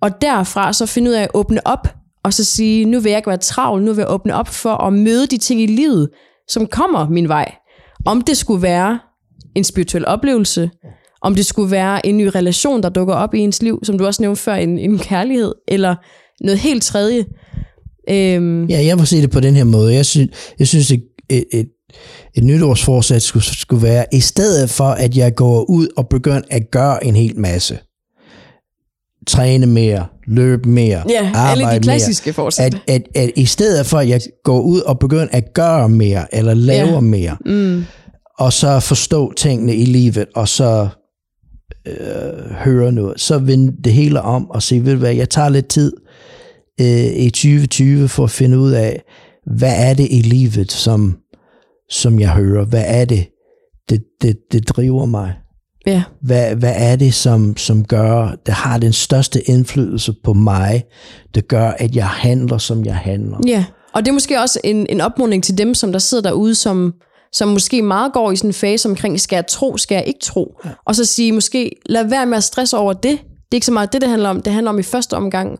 Og 0.00 0.20
derfra 0.20 0.72
så 0.72 0.86
finde 0.86 1.10
ud 1.10 1.14
af 1.14 1.22
at 1.22 1.30
åbne 1.34 1.66
op, 1.66 1.88
og 2.24 2.32
så 2.32 2.44
sige, 2.44 2.84
nu 2.84 3.00
vil 3.00 3.10
jeg 3.10 3.18
ikke 3.18 3.28
være 3.28 3.36
travl, 3.36 3.82
nu 3.82 3.92
vil 3.92 4.02
jeg 4.02 4.10
åbne 4.10 4.34
op 4.34 4.48
for 4.48 4.74
at 4.74 4.92
møde 4.92 5.26
de 5.26 5.38
ting 5.38 5.60
i 5.60 5.66
livet, 5.66 6.08
som 6.48 6.66
kommer 6.66 7.08
min 7.08 7.28
vej. 7.28 7.54
Om 8.06 8.20
det 8.20 8.36
skulle 8.36 8.62
være 8.62 8.98
en 9.54 9.64
spirituel 9.64 10.06
oplevelse, 10.06 10.70
om 11.22 11.34
det 11.34 11.46
skulle 11.46 11.70
være 11.70 12.06
en 12.06 12.16
ny 12.16 12.26
relation, 12.26 12.82
der 12.82 12.88
dukker 12.88 13.14
op 13.14 13.34
i 13.34 13.38
ens 13.38 13.62
liv, 13.62 13.80
som 13.82 13.98
du 13.98 14.06
også 14.06 14.22
nævnte 14.22 14.42
før, 14.42 14.54
en, 14.54 14.78
en 14.78 14.98
kærlighed, 14.98 15.54
eller 15.68 15.94
noget 16.40 16.58
helt 16.58 16.82
tredje. 16.82 17.24
Øhm, 18.10 18.66
Ja, 18.66 18.84
jeg 18.84 18.98
vil 18.98 19.06
se 19.06 19.22
det 19.22 19.30
på 19.30 19.40
den 19.40 19.56
her 19.56 19.64
måde. 19.64 19.94
Jeg 19.94 20.06
synes, 20.06 20.30
jeg 20.58 20.66
synes 20.68 20.90
et, 20.90 21.02
et, 21.28 21.44
et, 21.52 21.68
et 22.34 22.44
nytårsforsæt 22.44 23.22
skulle, 23.22 23.44
skulle 23.44 23.82
være, 23.82 24.04
i 24.12 24.20
stedet 24.20 24.70
for, 24.70 24.84
at 24.84 25.16
jeg 25.16 25.34
går 25.34 25.70
ud 25.70 25.88
og 25.96 26.08
begynder 26.08 26.42
at 26.50 26.70
gøre 26.70 27.04
en 27.06 27.16
hel 27.16 27.38
masse. 27.40 27.78
Træne 29.26 29.66
mere, 29.66 30.06
løbe 30.26 30.68
mere, 30.68 31.02
ja, 31.08 31.30
arbejde 31.34 31.64
alle 31.70 31.78
de 31.78 31.82
klassiske 31.82 32.32
forsæt. 32.32 32.72
mere. 32.72 32.82
At, 32.86 33.02
at, 33.14 33.22
at 33.22 33.30
i 33.36 33.44
stedet 33.44 33.86
for, 33.86 33.98
at 33.98 34.08
jeg 34.08 34.20
går 34.44 34.60
ud 34.60 34.80
og 34.80 34.98
begynder 34.98 35.28
at 35.32 35.54
gøre 35.54 35.88
mere, 35.88 36.34
eller 36.34 36.54
lave 36.54 36.88
ja. 36.88 37.00
mere, 37.00 37.36
Mm, 37.46 37.84
og 38.38 38.52
så 38.52 38.80
forstå 38.80 39.32
tingene 39.32 39.74
i 39.76 39.84
livet, 39.84 40.26
og 40.34 40.48
så 40.48 40.88
øh, 41.86 42.50
høre 42.50 42.92
noget, 42.92 43.20
så 43.20 43.38
vende 43.38 43.76
det 43.84 43.92
hele 43.92 44.20
om 44.20 44.50
og 44.50 44.62
sige, 44.62 44.84
ved 44.84 44.94
hvad, 44.94 45.14
jeg 45.14 45.30
tager 45.30 45.48
lidt 45.48 45.68
tid 45.68 45.92
øh, 46.80 47.16
i 47.16 47.30
2020 47.30 48.08
for 48.08 48.24
at 48.24 48.30
finde 48.30 48.58
ud 48.58 48.70
af, 48.70 49.02
hvad 49.56 49.72
er 49.76 49.94
det 49.94 50.08
i 50.10 50.22
livet, 50.22 50.72
som, 50.72 51.16
som 51.90 52.20
jeg 52.20 52.30
hører? 52.30 52.64
Hvad 52.64 52.84
er 52.86 53.04
det, 53.04 53.26
det, 53.88 54.02
det, 54.22 54.36
det 54.52 54.68
driver 54.68 55.06
mig? 55.06 55.34
ja, 55.86 56.02
Hvad, 56.22 56.54
hvad 56.56 56.72
er 56.76 56.96
det, 56.96 57.14
som, 57.14 57.56
som 57.56 57.84
gør, 57.84 58.36
det 58.46 58.54
har 58.54 58.78
den 58.78 58.92
største 58.92 59.50
indflydelse 59.50 60.14
på 60.24 60.32
mig, 60.32 60.84
det 61.34 61.48
gør, 61.48 61.68
at 61.68 61.96
jeg 61.96 62.06
handler, 62.06 62.58
som 62.58 62.84
jeg 62.84 62.96
handler? 62.96 63.38
ja. 63.46 63.64
Og 63.94 64.04
det 64.04 64.08
er 64.08 64.12
måske 64.12 64.40
også 64.40 64.60
en, 64.64 64.86
en 64.88 65.00
opmuntring 65.00 65.44
til 65.44 65.58
dem, 65.58 65.74
som 65.74 65.92
der 65.92 65.98
sidder 65.98 66.22
derude, 66.22 66.54
som, 66.54 66.94
som 67.32 67.48
måske 67.48 67.82
meget 67.82 68.12
går 68.12 68.32
i 68.32 68.36
sådan 68.36 68.50
en 68.50 68.54
fase 68.54 68.88
omkring, 68.88 69.20
skal 69.20 69.36
jeg 69.36 69.46
tro, 69.46 69.76
skal 69.76 69.94
jeg 69.94 70.04
ikke 70.06 70.20
tro? 70.22 70.60
Ja. 70.64 70.70
Og 70.86 70.94
så 70.96 71.04
sige, 71.04 71.32
måske 71.32 71.70
lad 71.86 72.04
være 72.04 72.26
med 72.26 72.36
at 72.36 72.44
stresse 72.44 72.76
over 72.76 72.92
det. 72.92 73.10
Det 73.20 73.52
er 73.52 73.56
ikke 73.56 73.66
så 73.66 73.72
meget 73.72 73.92
det, 73.92 74.00
det 74.00 74.10
handler 74.10 74.28
om. 74.28 74.42
Det 74.42 74.52
handler 74.52 74.70
om 74.70 74.78
i 74.78 74.82
første 74.82 75.14
omgang 75.14 75.58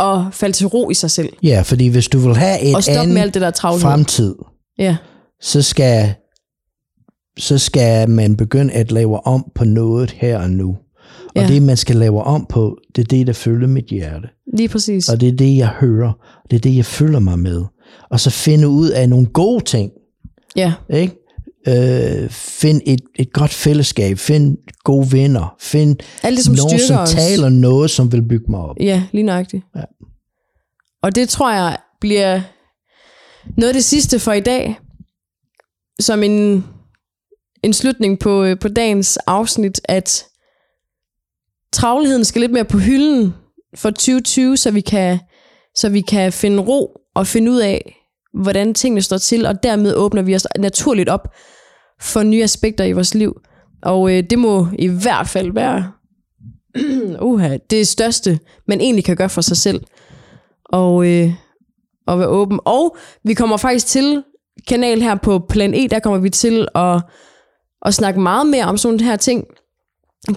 at 0.00 0.18
falde 0.32 0.56
til 0.56 0.66
ro 0.66 0.90
i 0.90 0.94
sig 0.94 1.10
selv. 1.10 1.32
Ja, 1.42 1.62
fordi 1.64 1.88
hvis 1.88 2.08
du 2.08 2.18
vil 2.18 2.36
have 2.36 2.60
et 2.62 2.74
Og 2.76 2.82
stoppe 2.82 3.00
andet 3.00 3.14
med 3.14 3.22
alt 3.22 3.34
det 3.34 3.42
der 3.42 3.50
travlhed. 3.50 3.80
fremtid, 3.80 4.34
Ja, 4.78 4.96
så 5.40 5.62
skal, 5.62 6.14
så 7.38 7.58
skal 7.58 8.10
man 8.10 8.36
begynde 8.36 8.72
at 8.72 8.92
lave 8.92 9.26
om 9.26 9.44
på 9.54 9.64
noget 9.64 10.10
her 10.10 10.38
og 10.38 10.50
nu. 10.50 10.76
Og 11.36 11.42
Ja. 11.42 11.46
det, 11.48 11.62
man 11.62 11.76
skal 11.76 11.96
lave 11.96 12.22
om 12.22 12.46
på, 12.48 12.78
det 12.96 13.02
er 13.02 13.06
det, 13.06 13.26
der 13.26 13.32
følger 13.32 13.68
mit 13.68 13.84
hjerte. 13.84 14.28
lige 14.56 14.68
præcis. 14.68 15.08
Og 15.08 15.20
det 15.20 15.28
er 15.28 15.36
det, 15.36 15.56
jeg 15.56 15.68
hører. 15.68 16.12
Det 16.50 16.56
er 16.56 16.60
det, 16.60 16.76
jeg 16.76 16.84
følger 16.84 17.18
mig 17.18 17.38
med. 17.38 17.62
Og 18.10 18.20
så 18.20 18.30
finde 18.30 18.68
ud 18.68 18.88
af 18.90 19.08
nogle 19.08 19.26
gode 19.26 19.64
ting. 19.64 19.90
Ja, 20.56 20.72
Ikke? 20.90 21.16
Øh, 21.68 22.30
find 22.30 22.80
et, 22.86 23.00
et 23.14 23.32
godt 23.32 23.50
fællesskab. 23.50 24.18
Find 24.18 24.56
gode 24.84 25.12
venner. 25.12 25.56
Find 25.60 25.96
alt 26.22 26.36
det, 26.36 26.44
som 26.44 26.54
nogen, 26.54 26.78
som 26.78 26.98
os. 26.98 27.10
taler 27.10 27.48
noget, 27.48 27.90
som 27.90 28.12
vil 28.12 28.22
bygge 28.22 28.50
mig 28.50 28.60
op. 28.60 28.76
Ja, 28.80 29.02
lige 29.12 29.22
nøjagtigt. 29.22 29.64
Ja. 29.76 29.82
Og 31.02 31.14
det 31.14 31.28
tror 31.28 31.52
jeg 31.52 31.78
bliver 32.00 32.40
noget 33.56 33.68
af 33.68 33.74
det 33.74 33.84
sidste 33.84 34.18
for 34.18 34.32
i 34.32 34.40
dag, 34.40 34.78
som 36.00 36.22
en, 36.22 36.64
en 37.62 37.72
slutning 37.72 38.18
på, 38.18 38.44
øh, 38.44 38.58
på 38.58 38.68
dagens 38.68 39.16
afsnit, 39.16 39.80
at 39.84 40.24
travlheden 41.72 42.24
skal 42.24 42.40
lidt 42.40 42.52
mere 42.52 42.64
på 42.64 42.78
hylden 42.78 43.34
for 43.76 43.90
2020, 43.90 44.56
så 44.56 44.70
vi 44.70 44.80
kan, 44.80 45.18
så 45.74 45.88
vi 45.88 46.00
kan 46.00 46.32
finde 46.32 46.62
ro 46.62 47.00
og 47.14 47.26
finde 47.26 47.52
ud 47.52 47.58
af, 47.60 48.03
hvordan 48.42 48.74
tingene 48.74 49.02
står 49.02 49.18
til, 49.18 49.46
og 49.46 49.62
dermed 49.62 49.94
åbner 49.94 50.22
vi 50.22 50.34
os 50.34 50.46
naturligt 50.58 51.08
op 51.08 51.28
for 52.00 52.22
nye 52.22 52.42
aspekter 52.42 52.84
i 52.84 52.92
vores 52.92 53.14
liv. 53.14 53.40
Og 53.82 54.12
øh, 54.12 54.22
det 54.30 54.38
må 54.38 54.68
i 54.78 54.88
hvert 54.88 55.28
fald 55.28 55.52
være 55.52 55.92
uha, 57.28 57.56
det 57.70 57.88
største, 57.88 58.38
man 58.68 58.80
egentlig 58.80 59.04
kan 59.04 59.16
gøre 59.16 59.28
for 59.28 59.40
sig 59.40 59.56
selv. 59.56 59.80
og, 60.64 61.06
øh, 61.06 61.32
og 62.06 62.18
være 62.18 62.28
åben. 62.28 62.60
Og 62.64 62.96
vi 63.24 63.34
kommer 63.34 63.56
faktisk 63.56 63.86
til 63.86 64.22
kanal 64.68 65.02
her 65.02 65.14
på 65.14 65.38
Plan 65.38 65.74
E, 65.74 65.88
der 65.88 65.98
kommer 65.98 66.18
vi 66.18 66.30
til 66.30 66.68
at, 66.74 67.02
at 67.86 67.94
snakke 67.94 68.20
meget 68.20 68.46
mere 68.46 68.64
om 68.64 68.76
sådan 68.76 69.00
her 69.00 69.16
ting. 69.16 69.44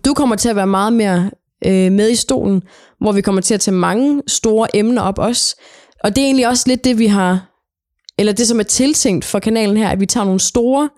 Du 0.06 0.14
kommer 0.14 0.36
til 0.36 0.50
at 0.50 0.56
være 0.56 0.68
meget 0.68 0.94
mere 0.94 1.32
øh, 1.66 1.92
med 1.92 2.10
i 2.12 2.16
stolen, 2.16 2.62
hvor 3.00 3.12
vi 3.12 3.22
kommer 3.22 3.42
til 3.42 3.54
at 3.54 3.62
tage 3.62 3.76
mange 3.76 4.22
store 4.28 4.76
emner 4.76 5.02
op 5.02 5.20
også. 5.20 5.56
Og 6.04 6.16
det 6.16 6.22
er 6.22 6.26
egentlig 6.26 6.48
også 6.48 6.64
lidt 6.68 6.84
det, 6.84 7.00
vi 7.00 7.08
har, 7.08 7.57
eller 8.20 8.34
det 8.34 8.48
som 8.48 8.60
er 8.60 8.64
tiltænkt 8.64 9.26
for 9.26 9.40
kanalen 9.40 9.78
her, 9.78 9.90
at 9.90 10.00
vi 10.00 10.06
tager 10.06 10.26
nogle 10.26 10.40
store 10.40 10.90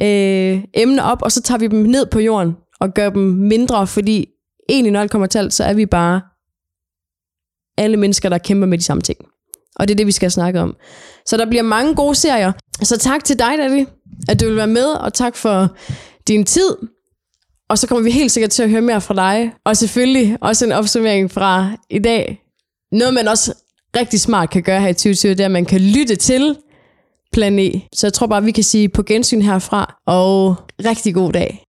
øh, 0.00 0.64
emner 0.74 1.02
op, 1.02 1.22
og 1.22 1.32
så 1.32 1.42
tager 1.42 1.58
vi 1.58 1.66
dem 1.66 1.78
ned 1.78 2.06
på 2.06 2.20
jorden 2.20 2.56
og 2.80 2.94
gør 2.94 3.10
dem 3.10 3.22
mindre, 3.22 3.86
fordi 3.86 4.26
egentlig 4.68 4.92
når 4.92 5.00
alt 5.00 5.10
kommer 5.10 5.26
til 5.26 5.38
alt, 5.38 5.54
så 5.54 5.64
er 5.64 5.74
vi 5.74 5.86
bare 5.86 6.20
alle 7.78 7.96
mennesker, 7.96 8.28
der 8.28 8.38
kæmper 8.38 8.66
med 8.66 8.78
de 8.78 8.82
samme 8.82 9.00
ting. 9.00 9.18
Og 9.76 9.88
det 9.88 9.94
er 9.94 9.96
det, 9.96 10.06
vi 10.06 10.12
skal 10.12 10.30
snakke 10.30 10.60
om. 10.60 10.76
Så 11.26 11.36
der 11.36 11.46
bliver 11.46 11.62
mange 11.62 11.94
gode 11.94 12.14
serier. 12.14 12.52
Så 12.82 12.98
tak 12.98 13.24
til 13.24 13.38
dig, 13.38 13.52
Daddy, 13.58 13.86
at 14.28 14.40
du 14.40 14.46
vil 14.46 14.56
være 14.56 14.66
med, 14.66 14.86
og 14.86 15.14
tak 15.14 15.36
for 15.36 15.76
din 16.28 16.44
tid. 16.44 16.76
Og 17.68 17.78
så 17.78 17.86
kommer 17.86 18.04
vi 18.04 18.10
helt 18.10 18.32
sikkert 18.32 18.50
til 18.50 18.62
at 18.62 18.70
høre 18.70 18.80
mere 18.80 19.00
fra 19.00 19.14
dig. 19.14 19.52
Og 19.64 19.76
selvfølgelig 19.76 20.38
også 20.40 20.66
en 20.66 20.72
opsummering 20.72 21.30
fra 21.30 21.70
i 21.90 21.98
dag. 21.98 22.42
Noget, 22.92 23.14
man 23.14 23.28
også 23.28 23.54
rigtig 23.96 24.20
smart 24.20 24.50
kan 24.50 24.62
gøre 24.62 24.80
her 24.80 24.88
i 24.88 24.92
2020, 24.92 25.30
det 25.30 25.40
er, 25.40 25.44
at 25.44 25.50
man 25.50 25.64
kan 25.64 25.80
lytte 25.80 26.16
til 26.16 26.56
Plan 27.32 27.58
E. 27.58 27.70
Så 27.94 28.06
jeg 28.06 28.12
tror 28.12 28.26
bare, 28.26 28.44
vi 28.44 28.50
kan 28.50 28.64
sige 28.64 28.88
på 28.88 29.02
gensyn 29.02 29.42
herfra, 29.42 30.00
og 30.06 30.56
rigtig 30.84 31.14
god 31.14 31.32
dag. 31.32 31.65